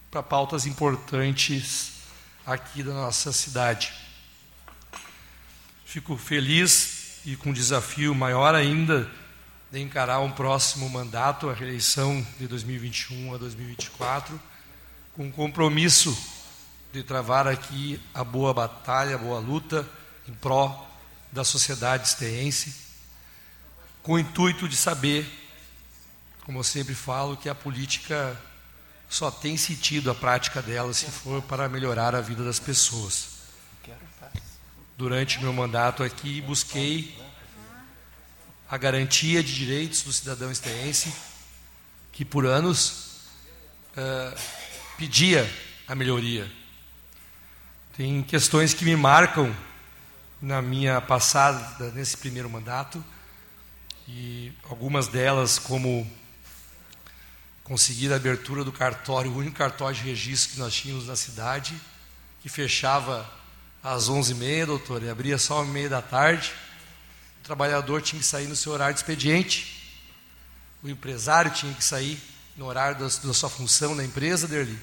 para 0.10 0.24
pautas 0.24 0.66
importantes 0.66 1.96
aqui 2.46 2.82
da 2.82 2.94
nossa 2.94 3.34
cidade. 3.34 3.92
Fico 5.86 6.16
feliz 6.16 6.93
e 7.26 7.36
com 7.36 7.50
um 7.50 7.54
desafio 7.54 8.14
maior 8.14 8.54
ainda 8.54 9.10
de 9.72 9.80
encarar 9.80 10.20
um 10.20 10.32
próximo 10.32 10.90
mandato, 10.90 11.50
a 11.50 11.54
reeleição 11.54 12.26
de 12.38 12.48
2021 12.48 13.34
a 13.34 13.38
2024, 13.38 14.40
com 15.14 15.32
compromisso 15.32 16.16
de 16.92 17.02
travar 17.02 17.48
aqui 17.48 18.00
a 18.14 18.24
boa 18.24 18.54
batalha, 18.54 19.16
a 19.16 19.18
boa 19.18 19.40
luta 19.40 19.88
em 20.28 20.34
pró 20.34 20.88
da 21.32 21.44
sociedade 21.44 22.08
esteense, 22.08 22.76
com 24.04 24.14
o 24.14 24.20
intuito 24.20 24.68
de 24.68 24.76
saber, 24.76 25.26
como 26.46 26.60
eu 26.60 26.64
sempre 26.64 26.94
falo, 26.94 27.38
que 27.38 27.50
a 27.50 27.56
política 27.56 28.40
só 29.10 29.32
tem 29.32 29.58
sentido 29.58 30.12
a 30.12 30.16
prática 30.16 30.62
dela 30.62 30.94
se 30.94 31.06
for 31.06 31.42
para 31.42 31.70
melhorar 31.70 32.14
a 32.14 32.22
vida 32.22 32.44
das 32.44 32.60
pessoas 32.60 33.33
durante 34.98 35.42
meu 35.42 35.52
mandato 35.52 36.04
aqui, 36.04 36.42
busquei 36.42 37.18
a 38.70 38.78
garantia 38.78 39.44
de 39.44 39.54
direitos 39.54 40.04
do 40.04 40.14
cidadão 40.14 40.52
esteense, 40.52 41.14
que 42.12 42.24
por 42.24 42.46
anos 42.46 43.28
uh, 43.98 44.40
pedia 44.98 45.50
a 45.88 45.96
melhoria. 45.96 46.52
Tem 47.96 48.24
questões 48.24 48.74
que 48.74 48.86
me 48.86 48.96
marcam 48.96 49.56
na 50.42 50.62
minha 50.62 51.00
passada, 51.02 51.92
nesse 51.92 52.18
primeiro 52.18 52.50
mandato, 52.50 53.04
e 54.08 54.52
algumas 54.70 55.08
delas, 55.08 55.58
como 55.58 56.10
conseguir 57.64 58.12
a 58.12 58.18
abertura 58.18 58.64
do 58.64 58.72
cartório, 58.72 59.32
o 59.32 59.38
único 59.38 59.56
cartório 59.56 59.96
de 59.96 60.04
registro 60.04 60.54
que 60.54 60.60
nós 60.60 60.74
tínhamos 60.74 61.08
na 61.08 61.16
cidade, 61.16 61.80
que 62.42 62.50
fechava 62.50 63.30
às 63.84 64.10
11h30, 64.10 64.66
doutor, 64.66 65.04
e 65.04 65.10
abria 65.10 65.38
só 65.38 65.62
às 65.62 65.68
meia 65.68 65.90
da 65.90 66.02
tarde. 66.02 66.54
O 67.42 67.44
trabalhador 67.44 68.02
tinha 68.02 68.20
que 68.20 68.26
sair 68.26 68.48
no 68.48 68.56
seu 68.56 68.72
horário 68.72 68.94
de 68.94 69.02
expediente. 69.02 70.00
O 70.82 70.88
empresário 70.88 71.52
tinha 71.52 71.74
que 71.74 71.84
sair 71.84 72.18
no 72.56 72.66
horário 72.66 72.98
da, 72.98 73.06
da 73.06 73.34
sua 73.34 73.50
função 73.50 73.94
na 73.94 74.04
empresa 74.04 74.48
dele, 74.48 74.80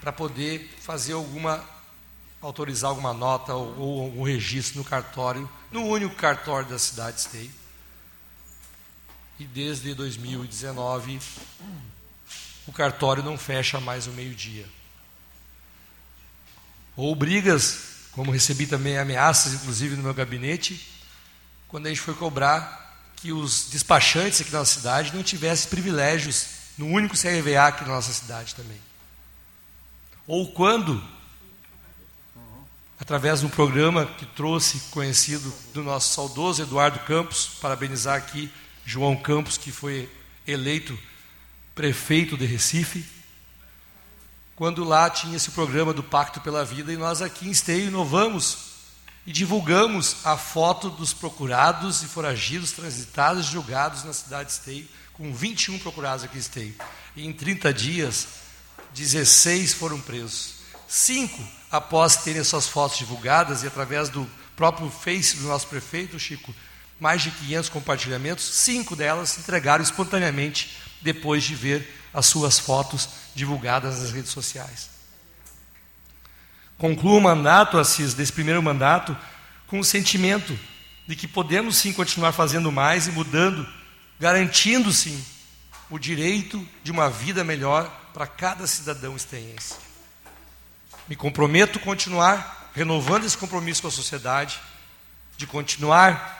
para 0.00 0.12
poder 0.12 0.74
fazer 0.80 1.12
alguma, 1.12 1.64
autorizar 2.42 2.90
alguma 2.90 3.14
nota 3.14 3.54
ou, 3.54 3.78
ou 3.78 4.02
algum 4.02 4.24
registro 4.24 4.78
no 4.78 4.84
cartório, 4.84 5.48
no 5.70 5.84
único 5.84 6.14
cartório 6.16 6.68
da 6.68 6.78
cidade 6.78 7.16
de 7.16 7.22
Esteio. 7.22 7.50
E 9.38 9.44
desde 9.44 9.94
2019, 9.94 11.20
o 12.66 12.72
cartório 12.72 13.22
não 13.22 13.38
fecha 13.38 13.80
mais 13.80 14.06
o 14.06 14.10
meio-dia 14.10 14.66
ou 17.00 17.14
brigas, 17.14 17.78
como 18.12 18.30
recebi 18.30 18.66
também 18.66 18.98
ameaças, 18.98 19.54
inclusive 19.54 19.96
no 19.96 20.02
meu 20.02 20.12
gabinete, 20.12 20.88
quando 21.68 21.86
a 21.86 21.88
gente 21.88 22.00
foi 22.00 22.14
cobrar 22.14 23.10
que 23.16 23.32
os 23.32 23.68
despachantes 23.70 24.40
aqui 24.40 24.50
na 24.52 24.60
nossa 24.60 24.78
cidade 24.78 25.14
não 25.14 25.22
tivessem 25.22 25.70
privilégios 25.70 26.46
no 26.76 26.86
único 26.86 27.16
CRVA 27.16 27.66
aqui 27.68 27.82
na 27.82 27.94
nossa 27.94 28.12
cidade 28.12 28.54
também. 28.54 28.80
Ou 30.26 30.52
quando, 30.52 31.02
através 32.98 33.40
de 33.40 33.46
um 33.46 33.50
programa 33.50 34.06
que 34.06 34.26
trouxe, 34.26 34.80
conhecido 34.90 35.52
do 35.72 35.82
nosso 35.82 36.14
saudoso 36.14 36.62
Eduardo 36.62 36.98
Campos, 37.00 37.46
parabenizar 37.60 38.16
aqui 38.16 38.50
João 38.84 39.16
Campos, 39.16 39.56
que 39.56 39.70
foi 39.70 40.08
eleito 40.46 40.98
prefeito 41.74 42.36
de 42.36 42.46
Recife, 42.46 43.19
quando 44.60 44.84
lá 44.84 45.08
tinha 45.08 45.38
esse 45.38 45.52
programa 45.52 45.90
do 45.90 46.02
Pacto 46.02 46.38
pela 46.42 46.66
Vida, 46.66 46.92
e 46.92 46.96
nós 46.98 47.22
aqui 47.22 47.48
em 47.48 47.50
Esteio 47.50 47.88
inovamos 47.88 48.58
e 49.26 49.32
divulgamos 49.32 50.16
a 50.22 50.36
foto 50.36 50.90
dos 50.90 51.14
procurados 51.14 52.02
e 52.02 52.06
foragidos 52.06 52.70
transitados 52.72 53.46
e 53.46 53.52
julgados 53.52 54.04
na 54.04 54.12
cidade 54.12 54.50
de 54.50 54.52
Esteio, 54.52 54.86
com 55.14 55.32
21 55.32 55.78
procurados 55.78 56.24
aqui 56.24 56.36
em 56.36 56.40
Esteio. 56.40 56.74
E 57.16 57.26
em 57.26 57.32
30 57.32 57.72
dias, 57.72 58.28
16 58.92 59.72
foram 59.72 59.98
presos. 59.98 60.56
Cinco, 60.86 61.42
após 61.70 62.16
terem 62.16 62.44
suas 62.44 62.68
fotos 62.68 62.98
divulgadas 62.98 63.62
e 63.62 63.66
através 63.66 64.10
do 64.10 64.28
próprio 64.56 64.90
Face 64.90 65.38
do 65.38 65.48
nosso 65.48 65.68
prefeito, 65.68 66.18
Chico, 66.18 66.54
mais 67.00 67.22
de 67.22 67.30
500 67.30 67.70
compartilhamentos, 67.70 68.44
cinco 68.44 68.94
delas 68.94 69.30
se 69.30 69.40
entregaram 69.40 69.82
espontaneamente 69.82 70.76
depois 71.00 71.44
de 71.44 71.54
ver 71.54 71.99
as 72.12 72.26
suas 72.26 72.58
fotos 72.58 73.08
divulgadas 73.34 74.00
nas 74.00 74.10
redes 74.10 74.30
sociais. 74.30 74.90
Concluo 76.78 77.18
o 77.18 77.20
mandato, 77.20 77.78
Assis, 77.78 78.14
desse 78.14 78.32
primeiro 78.32 78.62
mandato, 78.62 79.16
com 79.66 79.78
o 79.78 79.84
sentimento 79.84 80.58
de 81.06 81.14
que 81.14 81.28
podemos 81.28 81.76
sim 81.76 81.92
continuar 81.92 82.32
fazendo 82.32 82.72
mais 82.72 83.06
e 83.06 83.12
mudando, 83.12 83.68
garantindo 84.18 84.92
sim 84.92 85.22
o 85.90 85.98
direito 85.98 86.66
de 86.82 86.90
uma 86.90 87.10
vida 87.10 87.44
melhor 87.44 87.88
para 88.14 88.26
cada 88.26 88.66
cidadão 88.66 89.16
esteense. 89.16 89.74
Me 91.08 91.16
comprometo 91.16 91.78
a 91.78 91.82
continuar 91.82 92.70
renovando 92.74 93.24
esse 93.24 93.36
compromisso 93.36 93.82
com 93.82 93.88
a 93.88 93.90
sociedade, 93.92 94.60
de 95.36 95.46
continuar 95.46 96.38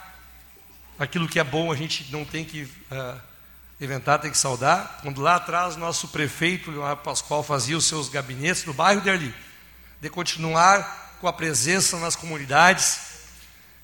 aquilo 0.98 1.26
que 1.26 1.40
é 1.40 1.44
bom 1.44 1.72
a 1.72 1.76
gente 1.76 2.06
não 2.12 2.24
tem 2.24 2.44
que 2.44 2.62
uh, 2.62 3.20
inventar, 3.80 4.18
tem 4.18 4.30
que 4.30 4.38
saudar. 4.38 4.98
Quando 5.02 5.20
lá 5.20 5.36
atrás 5.36 5.76
nosso 5.76 6.08
prefeito, 6.08 6.70
Leonardo 6.70 7.02
Pascoal, 7.02 7.42
fazia 7.42 7.76
os 7.76 7.86
seus 7.86 8.08
gabinetes 8.08 8.64
no 8.64 8.74
bairro 8.74 9.00
de 9.00 9.10
Arli, 9.10 9.34
de 10.00 10.10
continuar 10.10 11.16
com 11.20 11.26
a 11.26 11.32
presença 11.32 11.98
nas 11.98 12.14
comunidades, 12.14 13.08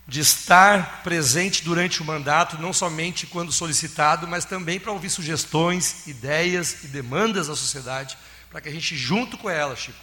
de 0.07 0.21
estar 0.21 1.03
presente 1.03 1.65
durante 1.65 2.01
o 2.01 2.05
mandato, 2.05 2.59
não 2.59 2.73
somente 2.73 3.27
quando 3.27 3.51
solicitado, 3.51 4.29
mas 4.29 4.45
também 4.45 4.79
para 4.79 4.93
ouvir 4.93 5.11
sugestões, 5.11 6.07
ideias 6.07 6.85
e 6.85 6.89
demandas 6.89 7.49
da 7.49 7.57
sociedade, 7.57 8.17
para 8.51 8.61
que 8.61 8.69
a 8.69 8.73
gente, 8.73 8.97
junto 8.97 9.37
com 9.37 9.51
ela, 9.51 9.75
Chico, 9.75 9.99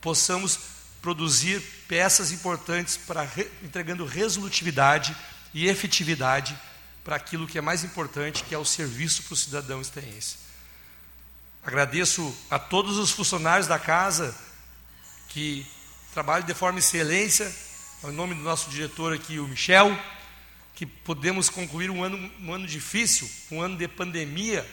possamos 0.00 0.58
produzir 1.00 1.60
peças 1.86 2.32
importantes 2.32 2.96
para 2.96 3.28
entregando 3.62 4.04
resolutividade 4.04 5.14
e 5.52 5.68
efetividade 5.68 6.58
para 7.04 7.16
aquilo 7.16 7.46
que 7.46 7.58
é 7.58 7.60
mais 7.60 7.84
importante, 7.84 8.42
que 8.44 8.54
é 8.54 8.58
o 8.58 8.64
serviço 8.64 9.22
para 9.24 9.34
o 9.34 9.36
cidadão 9.36 9.80
esteense. 9.80 10.36
Agradeço 11.62 12.34
a 12.50 12.58
todos 12.58 12.96
os 12.96 13.10
funcionários 13.10 13.66
da 13.66 13.78
casa 13.78 14.34
que 15.28 15.66
trabalha 16.12 16.42
de 16.42 16.54
forma 16.54 16.78
excelência, 16.78 17.54
em 18.04 18.12
nome 18.12 18.34
do 18.34 18.40
nosso 18.40 18.70
diretor 18.70 19.12
aqui, 19.12 19.38
o 19.38 19.48
Michel, 19.48 19.98
que 20.74 20.86
podemos 20.86 21.48
concluir 21.48 21.90
um 21.90 22.02
ano, 22.02 22.30
um 22.40 22.52
ano 22.52 22.66
difícil, 22.66 23.30
um 23.50 23.60
ano 23.60 23.76
de 23.76 23.86
pandemia, 23.86 24.66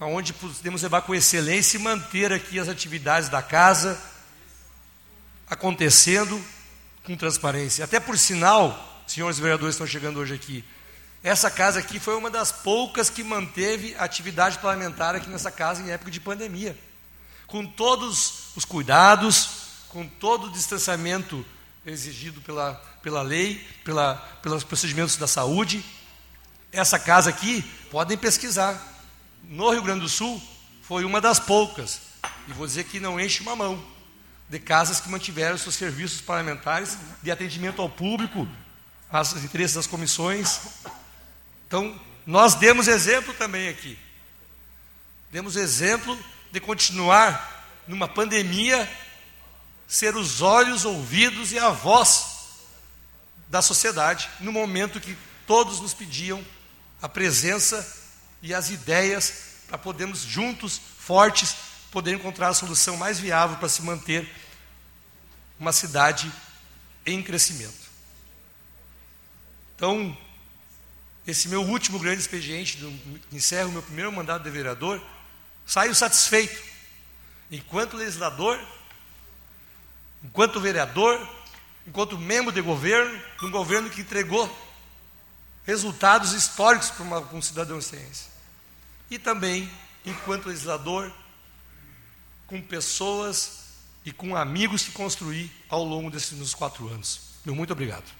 onde 0.00 0.32
podemos 0.32 0.82
levar 0.82 1.02
com 1.02 1.14
excelência 1.14 1.76
e 1.76 1.80
manter 1.80 2.32
aqui 2.32 2.58
as 2.58 2.68
atividades 2.68 3.28
da 3.28 3.42
casa 3.42 4.00
acontecendo 5.48 6.42
com 7.04 7.16
transparência. 7.16 7.84
Até 7.84 7.98
por 7.98 8.18
sinal, 8.18 9.02
senhores 9.06 9.38
vereadores 9.38 9.74
estão 9.74 9.86
chegando 9.86 10.20
hoje 10.20 10.34
aqui, 10.34 10.64
essa 11.22 11.50
casa 11.50 11.80
aqui 11.80 11.98
foi 11.98 12.16
uma 12.16 12.30
das 12.30 12.52
poucas 12.52 13.10
que 13.10 13.22
manteve 13.22 13.94
atividade 13.98 14.58
parlamentar 14.58 15.14
aqui 15.14 15.28
nessa 15.28 15.50
casa 15.50 15.82
em 15.82 15.90
época 15.90 16.10
de 16.10 16.20
pandemia 16.20 16.76
com 17.48 17.66
todos 17.66 18.50
os 18.54 18.64
cuidados, 18.64 19.48
com 19.88 20.06
todo 20.06 20.46
o 20.46 20.52
distanciamento 20.52 21.44
exigido 21.84 22.40
pela, 22.42 22.74
pela 23.02 23.22
lei, 23.22 23.66
pela, 23.82 24.16
pelos 24.42 24.62
procedimentos 24.62 25.16
da 25.16 25.26
saúde. 25.26 25.82
Essa 26.70 26.98
casa 26.98 27.30
aqui, 27.30 27.62
podem 27.90 28.16
pesquisar. 28.16 28.78
No 29.42 29.70
Rio 29.70 29.82
Grande 29.82 30.00
do 30.00 30.08
Sul, 30.10 30.40
foi 30.82 31.04
uma 31.04 31.22
das 31.22 31.40
poucas, 31.40 32.00
e 32.46 32.52
vou 32.52 32.66
dizer 32.66 32.84
que 32.84 33.00
não 33.00 33.18
enche 33.18 33.40
uma 33.40 33.56
mão, 33.56 33.82
de 34.46 34.58
casas 34.58 35.00
que 35.00 35.08
mantiveram 35.08 35.56
seus 35.56 35.74
serviços 35.74 36.20
parlamentares 36.20 36.98
de 37.22 37.30
atendimento 37.30 37.80
ao 37.80 37.88
público, 37.88 38.46
aos 39.10 39.32
interesses 39.36 39.76
das 39.76 39.86
comissões. 39.86 40.60
Então, 41.68 42.00
nós 42.26 42.54
demos 42.54 42.88
exemplo 42.88 43.34
também 43.34 43.68
aqui. 43.68 43.98
Demos 45.30 45.54
exemplo 45.54 46.18
de 46.50 46.58
continuar 46.60 47.82
numa 47.86 48.08
pandemia, 48.08 48.90
ser 49.86 50.16
os 50.16 50.40
olhos, 50.40 50.86
ouvidos 50.86 51.52
e 51.52 51.58
a 51.58 51.68
voz 51.68 52.38
da 53.48 53.60
sociedade, 53.60 54.30
no 54.40 54.50
momento 54.50 54.98
que 54.98 55.16
todos 55.46 55.78
nos 55.80 55.92
pediam 55.92 56.42
a 57.02 57.08
presença 57.08 57.86
e 58.42 58.54
as 58.54 58.70
ideias 58.70 59.32
para 59.68 59.76
podermos 59.76 60.22
juntos, 60.22 60.80
fortes, 60.98 61.54
poder 61.90 62.14
encontrar 62.14 62.48
a 62.48 62.54
solução 62.54 62.96
mais 62.96 63.18
viável 63.18 63.58
para 63.58 63.68
se 63.68 63.82
manter 63.82 64.26
uma 65.60 65.72
cidade 65.72 66.32
em 67.04 67.22
crescimento. 67.22 67.88
Então, 69.76 70.16
esse 71.28 71.46
meu 71.48 71.62
último 71.62 71.98
grande 71.98 72.20
expediente, 72.20 72.78
encerro 73.30 73.68
o 73.68 73.72
meu 73.72 73.82
primeiro 73.82 74.10
mandato 74.10 74.42
de 74.42 74.50
vereador, 74.50 75.00
Saio 75.68 75.94
satisfeito. 75.94 76.58
Enquanto 77.50 77.94
legislador, 77.94 78.58
enquanto 80.24 80.58
vereador, 80.58 81.20
enquanto 81.86 82.16
membro 82.16 82.50
de 82.50 82.62
governo, 82.62 83.22
de 83.38 83.44
um 83.44 83.50
governo 83.50 83.90
que 83.90 84.00
entregou 84.00 84.50
resultados 85.66 86.32
históricos 86.32 86.88
para, 86.88 87.04
uma, 87.04 87.20
para 87.20 87.36
um 87.36 87.42
cidadão 87.42 87.82
ciência. 87.82 88.32
E 89.10 89.18
também, 89.18 89.70
enquanto 90.06 90.46
legislador, 90.46 91.12
com 92.46 92.62
pessoas 92.62 93.74
e 94.06 94.10
com 94.10 94.34
amigos 94.34 94.84
que 94.84 94.92
construí 94.92 95.52
ao 95.68 95.84
longo 95.84 96.10
desses 96.10 96.54
quatro 96.54 96.88
anos. 96.88 97.20
Muito 97.44 97.74
obrigado. 97.74 98.17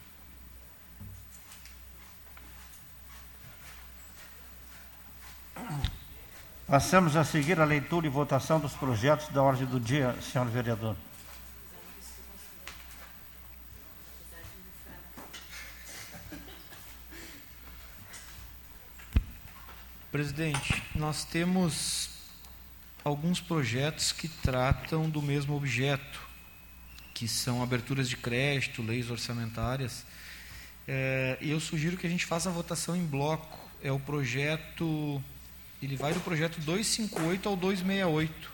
Passamos 6.67 7.17
a 7.17 7.25
seguir 7.25 7.59
a 7.61 7.65
leitura 7.65 8.07
e 8.07 8.11
votação 8.11 8.61
dos 8.61 8.75
projetos 8.75 9.29
da 9.29 9.43
ordem 9.43 9.67
do 9.67 9.81
dia, 9.81 10.15
senhor 10.21 10.47
vereador. 10.49 10.95
Presidente, 20.13 20.83
nós 20.95 21.25
temos 21.25 22.11
alguns 23.05 23.41
projetos 23.41 24.13
que 24.13 24.29
tratam 24.29 25.09
do 25.09 25.23
mesmo 25.23 25.57
objeto, 25.57 26.21
que 27.15 27.27
são 27.27 27.63
aberturas 27.63 28.09
de 28.09 28.17
crédito, 28.17 28.83
leis 28.83 29.11
orçamentárias. 29.11 30.05
É, 30.87 31.39
eu 31.41 31.61
sugiro 31.61 31.97
que 31.97 32.07
a 32.07 32.11
gente 32.11 32.27
faça 32.27 32.49
a 32.49 32.53
votação 32.53 32.97
em 32.97 33.05
bloco. 33.05 33.59
É 33.83 33.93
o 33.93 33.99
projeto 33.99 35.23
ele 35.83 35.97
vai 35.97 36.13
do 36.13 36.21
projeto 36.21 36.61
258 36.61 37.49
ao 37.49 37.57
268. 37.57 38.53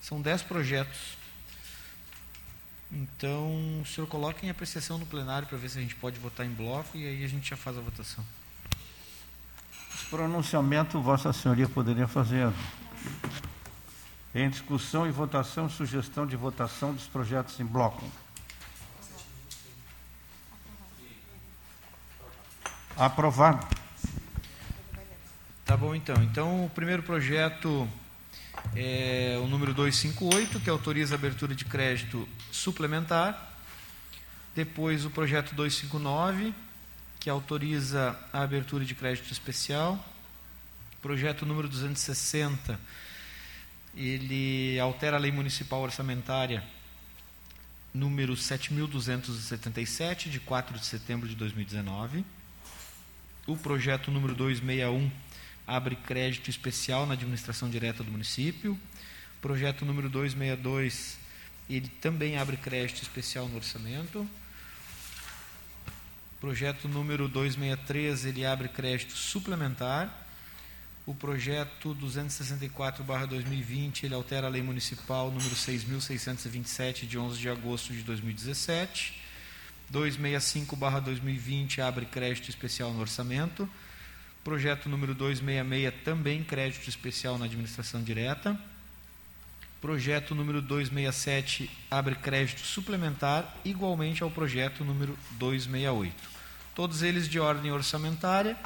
São 0.00 0.20
10 0.20 0.42
projetos. 0.42 1.16
Então, 2.90 3.80
o 3.80 3.86
senhor 3.86 4.06
coloca 4.06 4.44
em 4.44 4.50
apreciação 4.50 4.98
no 4.98 5.06
plenário 5.06 5.48
para 5.48 5.56
ver 5.56 5.68
se 5.70 5.78
a 5.78 5.80
gente 5.80 5.94
pode 5.94 6.18
votar 6.18 6.44
em 6.44 6.50
bloco 6.50 6.96
e 6.96 7.06
aí 7.06 7.24
a 7.24 7.28
gente 7.28 7.48
já 7.48 7.56
faz 7.56 7.78
a 7.78 7.80
votação. 7.80 8.24
Esse 9.94 10.06
pronunciamento, 10.06 11.00
Vossa 11.00 11.32
Senhoria 11.32 11.68
poderia 11.68 12.06
fazer. 12.06 12.52
Em 14.34 14.48
discussão 14.48 15.06
e 15.06 15.10
votação, 15.10 15.68
sugestão 15.68 16.26
de 16.26 16.36
votação 16.36 16.92
dos 16.92 17.06
projetos 17.06 17.58
em 17.60 17.64
bloco. 17.64 18.04
Aprovado. 22.96 23.81
Tá 25.64 25.76
bom, 25.76 25.94
então. 25.94 26.20
Então, 26.24 26.64
o 26.64 26.70
primeiro 26.70 27.04
projeto 27.04 27.88
é 28.74 29.38
o 29.42 29.46
número 29.46 29.72
258, 29.72 30.58
que 30.58 30.68
autoriza 30.68 31.14
a 31.14 31.18
abertura 31.18 31.54
de 31.54 31.64
crédito 31.64 32.28
suplementar. 32.50 33.52
Depois, 34.54 35.04
o 35.04 35.10
projeto 35.10 35.54
259, 35.54 36.52
que 37.20 37.30
autoriza 37.30 38.18
a 38.32 38.42
abertura 38.42 38.84
de 38.84 38.94
crédito 38.94 39.32
especial. 39.32 40.04
Projeto 41.00 41.46
número 41.46 41.68
260, 41.68 42.78
ele 43.96 44.78
altera 44.80 45.16
a 45.16 45.20
lei 45.20 45.30
municipal 45.30 45.80
orçamentária 45.80 46.62
número 47.94 48.36
7277 48.36 50.28
de 50.28 50.40
4 50.40 50.78
de 50.78 50.86
setembro 50.86 51.28
de 51.28 51.36
2019. 51.36 52.24
O 53.46 53.56
projeto 53.56 54.10
número 54.10 54.34
261 54.34 55.10
abre 55.74 55.96
crédito 55.96 56.50
especial 56.50 57.06
na 57.06 57.14
administração 57.14 57.70
direta 57.70 58.04
do 58.04 58.10
município. 58.10 58.78
Projeto 59.40 59.86
número 59.86 60.10
262, 60.10 61.16
ele 61.68 61.88
também 61.88 62.36
abre 62.36 62.58
crédito 62.58 63.00
especial 63.00 63.48
no 63.48 63.56
orçamento. 63.56 64.28
Projeto 66.38 66.86
número 66.88 67.26
263, 67.26 68.26
ele 68.26 68.44
abre 68.44 68.68
crédito 68.68 69.14
suplementar. 69.14 70.28
O 71.06 71.14
projeto 71.14 71.94
264/2020, 71.94 74.04
ele 74.04 74.14
altera 74.14 74.48
a 74.48 74.50
lei 74.50 74.60
municipal 74.62 75.30
número 75.30 75.56
6627 75.56 77.06
de 77.06 77.16
11 77.18 77.40
de 77.40 77.48
agosto 77.48 77.94
de 77.94 78.02
2017. 78.02 79.22
265/2020 79.90 81.80
abre 81.80 82.04
crédito 82.06 82.50
especial 82.50 82.92
no 82.92 83.00
orçamento. 83.00 83.66
Projeto 84.44 84.88
número 84.88 85.14
266 85.14 86.04
também 86.04 86.42
crédito 86.42 86.88
especial 86.88 87.38
na 87.38 87.44
administração 87.44 88.02
direta. 88.02 88.58
Projeto 89.80 90.34
número 90.34 90.60
267 90.62 91.70
abre 91.90 92.14
crédito 92.14 92.60
suplementar 92.60 93.56
igualmente 93.64 94.22
ao 94.22 94.30
projeto 94.30 94.84
número 94.84 95.16
268 95.32 96.42
todos 96.74 97.02
eles 97.02 97.28
de 97.28 97.38
ordem 97.38 97.70
orçamentária, 97.70 98.56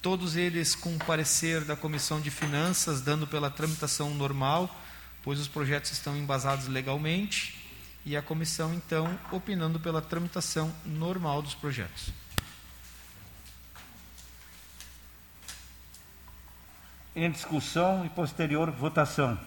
todos 0.00 0.36
eles 0.36 0.74
com 0.74 0.96
parecer 0.98 1.62
da 1.64 1.76
Comissão 1.76 2.20
de 2.20 2.30
Finanças, 2.30 3.00
dando 3.00 3.26
pela 3.26 3.50
tramitação 3.50 4.14
normal, 4.14 4.74
pois 5.22 5.38
os 5.38 5.48
projetos 5.48 5.92
estão 5.92 6.16
embasados 6.16 6.66
legalmente, 6.68 7.58
e 8.04 8.16
a 8.16 8.22
comissão, 8.22 8.74
então, 8.74 9.16
opinando 9.30 9.78
pela 9.78 10.02
tramitação 10.02 10.74
normal 10.84 11.40
dos 11.40 11.54
projetos. 11.54 12.12
Em 17.14 17.30
discussão 17.30 18.06
e 18.06 18.08
posterior 18.08 18.70
votação. 18.70 19.38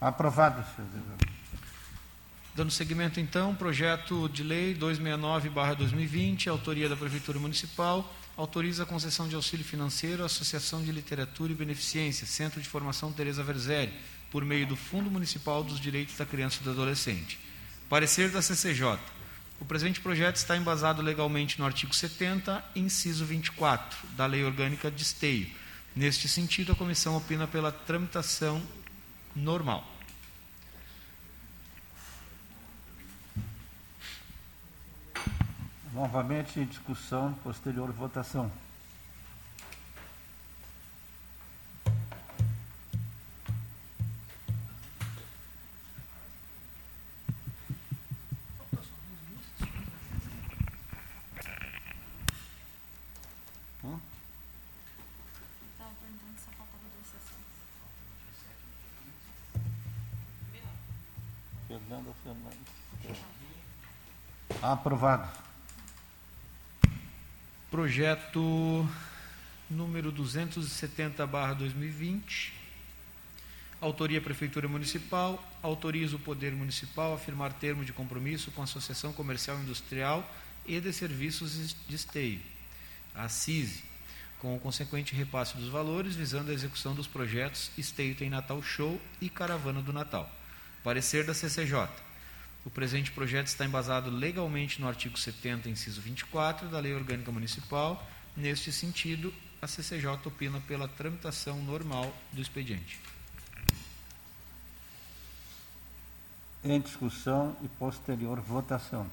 Aprovado, 0.00 0.64
senhor 0.74 0.88
vereador. 0.90 1.28
Dando 2.54 2.70
seguimento, 2.70 3.20
então, 3.20 3.54
projeto 3.54 4.28
de 4.28 4.42
lei 4.42 4.74
269-2020, 4.74 6.48
autoria 6.48 6.88
da 6.88 6.96
Prefeitura 6.96 7.38
Municipal, 7.38 8.14
autoriza 8.36 8.82
a 8.82 8.86
concessão 8.86 9.28
de 9.28 9.34
auxílio 9.34 9.64
financeiro 9.64 10.22
à 10.22 10.26
Associação 10.26 10.82
de 10.82 10.92
Literatura 10.92 11.52
e 11.52 11.54
Beneficência, 11.54 12.26
Centro 12.26 12.60
de 12.60 12.68
Formação 12.68 13.12
Teresa 13.12 13.42
Verzeri, 13.42 13.92
por 14.30 14.44
meio 14.44 14.66
do 14.66 14.76
Fundo 14.76 15.10
Municipal 15.10 15.62
dos 15.64 15.80
Direitos 15.80 16.16
da 16.16 16.26
Criança 16.26 16.58
e 16.60 16.64
do 16.64 16.70
Adolescente. 16.70 17.38
Parecer 17.88 18.30
da 18.30 18.42
CCJ. 18.42 18.98
O 19.58 19.64
presente 19.64 20.00
projeto 20.00 20.36
está 20.36 20.56
embasado 20.56 21.00
legalmente 21.00 21.58
no 21.58 21.64
artigo 21.64 21.94
70, 21.94 22.62
inciso 22.74 23.24
24, 23.24 23.98
da 24.16 24.26
Lei 24.26 24.44
Orgânica 24.44 24.90
de 24.90 25.02
Esteio. 25.02 25.48
Neste 25.94 26.28
sentido, 26.28 26.72
a 26.72 26.76
comissão 26.76 27.16
opina 27.16 27.46
pela 27.46 27.72
tramitação 27.72 28.62
normal. 29.36 29.84
Novamente 35.92 36.58
em 36.58 36.64
discussão, 36.64 37.34
posterior 37.44 37.92
votação. 37.92 38.50
Aprovado. 64.72 65.28
Projeto 67.70 68.88
número 69.70 70.10
270/2020. 70.10 72.52
Autoria 73.80 74.20
Prefeitura 74.20 74.66
Municipal. 74.66 75.40
Autoriza 75.62 76.16
o 76.16 76.18
Poder 76.18 76.52
Municipal 76.52 77.14
a 77.14 77.18
firmar 77.18 77.52
termo 77.52 77.84
de 77.84 77.92
compromisso 77.92 78.50
com 78.50 78.60
a 78.60 78.64
Associação 78.64 79.12
Comercial 79.12 79.56
Industrial 79.60 80.28
e 80.66 80.80
de 80.80 80.92
Serviços 80.92 81.76
de 81.86 81.94
Esteio, 81.94 82.40
a 83.14 83.28
CISI, 83.28 83.84
com 84.40 84.56
o 84.56 84.58
consequente 84.58 85.14
repasse 85.14 85.56
dos 85.56 85.68
valores 85.68 86.16
visando 86.16 86.50
a 86.50 86.54
execução 86.54 86.92
dos 86.92 87.06
projetos 87.06 87.70
Esteio 87.78 88.16
tem 88.16 88.28
Natal 88.28 88.60
Show 88.60 89.00
e 89.20 89.28
Caravana 89.28 89.80
do 89.80 89.92
Natal. 89.92 90.28
Parecer 90.82 91.24
da 91.24 91.34
CCJ. 91.34 92.05
O 92.66 92.70
presente 92.70 93.12
projeto 93.12 93.46
está 93.46 93.64
embasado 93.64 94.10
legalmente 94.10 94.80
no 94.80 94.88
artigo 94.88 95.16
70, 95.16 95.70
inciso 95.70 96.00
24 96.00 96.68
da 96.68 96.80
Lei 96.80 96.92
Orgânica 96.92 97.30
Municipal. 97.30 98.04
Neste 98.36 98.72
sentido, 98.72 99.32
a 99.62 99.68
CCJ 99.68 100.08
opina 100.24 100.60
pela 100.66 100.88
tramitação 100.88 101.62
normal 101.62 102.12
do 102.32 102.42
expediente. 102.42 103.00
Em 106.64 106.80
discussão 106.80 107.56
e 107.62 107.68
posterior 107.68 108.40
votação. 108.40 109.08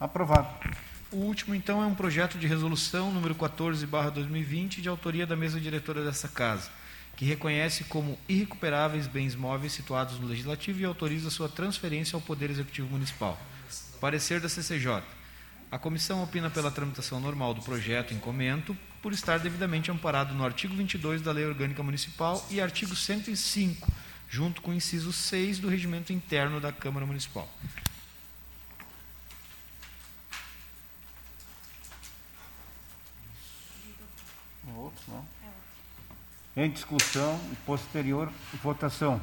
Aprovado. 0.00 0.48
O 1.12 1.16
último, 1.16 1.54
então, 1.54 1.82
é 1.82 1.86
um 1.86 1.94
projeto 1.94 2.38
de 2.38 2.46
resolução 2.46 3.12
número 3.12 3.34
14/2020, 3.34 4.80
de 4.80 4.88
autoria 4.88 5.26
da 5.26 5.36
mesa 5.36 5.60
diretora 5.60 6.02
dessa 6.02 6.26
casa, 6.26 6.70
que 7.16 7.26
reconhece 7.26 7.84
como 7.84 8.18
irrecuperáveis 8.26 9.06
bens 9.06 9.34
móveis 9.34 9.74
situados 9.74 10.18
no 10.18 10.26
legislativo 10.26 10.80
e 10.80 10.86
autoriza 10.86 11.28
sua 11.28 11.50
transferência 11.50 12.16
ao 12.16 12.22
Poder 12.22 12.48
Executivo 12.48 12.88
Municipal. 12.88 13.38
Parecer 14.00 14.40
da 14.40 14.48
CCJ. 14.48 15.02
A 15.70 15.78
comissão 15.78 16.22
opina 16.22 16.48
pela 16.48 16.70
tramitação 16.70 17.20
normal 17.20 17.52
do 17.52 17.60
projeto 17.60 18.14
em 18.14 18.18
comento, 18.18 18.74
por 19.02 19.12
estar 19.12 19.38
devidamente 19.38 19.90
amparado 19.90 20.34
no 20.34 20.44
artigo 20.44 20.74
22 20.74 21.20
da 21.20 21.30
Lei 21.30 21.44
Orgânica 21.44 21.82
Municipal 21.82 22.42
e 22.50 22.58
artigo 22.58 22.96
105, 22.96 23.86
junto 24.30 24.62
com 24.62 24.70
o 24.70 24.74
inciso 24.74 25.12
6 25.12 25.58
do 25.58 25.68
Regimento 25.68 26.10
Interno 26.10 26.58
da 26.58 26.72
Câmara 26.72 27.04
Municipal. 27.04 27.48
Outros 34.76 35.06
não. 35.08 35.26
Em 36.56 36.68
discussão 36.68 37.38
e 37.52 37.56
posterior 37.64 38.28
votação. 38.62 39.20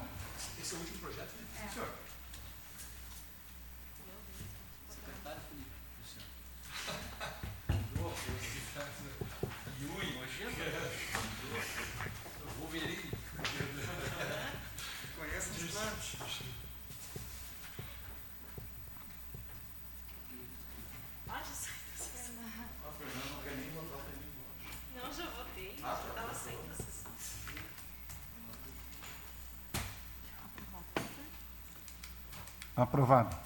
Aprovado. 33.08 33.38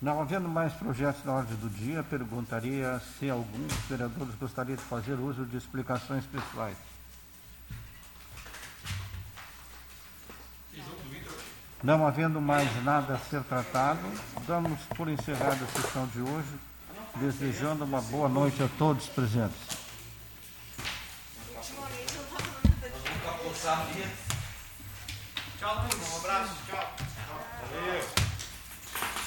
Não 0.00 0.20
havendo 0.20 0.46
mais 0.46 0.74
projetos 0.74 1.24
na 1.24 1.32
ordem 1.32 1.56
do 1.56 1.70
dia, 1.70 2.02
perguntaria 2.02 3.00
se 3.18 3.30
algum 3.30 3.66
dos 3.66 3.78
vereadores 3.88 4.34
gostaria 4.34 4.76
de 4.76 4.82
fazer 4.82 5.14
uso 5.14 5.46
de 5.46 5.56
explicações 5.56 6.26
pessoais. 6.26 6.76
Não 11.82 12.06
havendo 12.06 12.42
mais 12.42 12.84
nada 12.84 13.14
a 13.14 13.18
ser 13.18 13.42
tratado, 13.44 14.00
damos 14.46 14.78
por 14.94 15.08
encerrada 15.08 15.64
a 15.64 15.80
sessão 15.80 16.06
de 16.08 16.20
hoje, 16.20 16.58
desejando 17.16 17.84
uma 17.84 18.02
boa 18.02 18.28
noite 18.28 18.62
a 18.62 18.68
todos 18.76 19.06
presentes. 19.08 19.56
Tchau, 25.58 26.07
turma. 26.38 26.48
Um 26.48 26.74
abraço. 26.74 26.94
Tchau. 27.26 27.44
Valeu. 27.60 28.27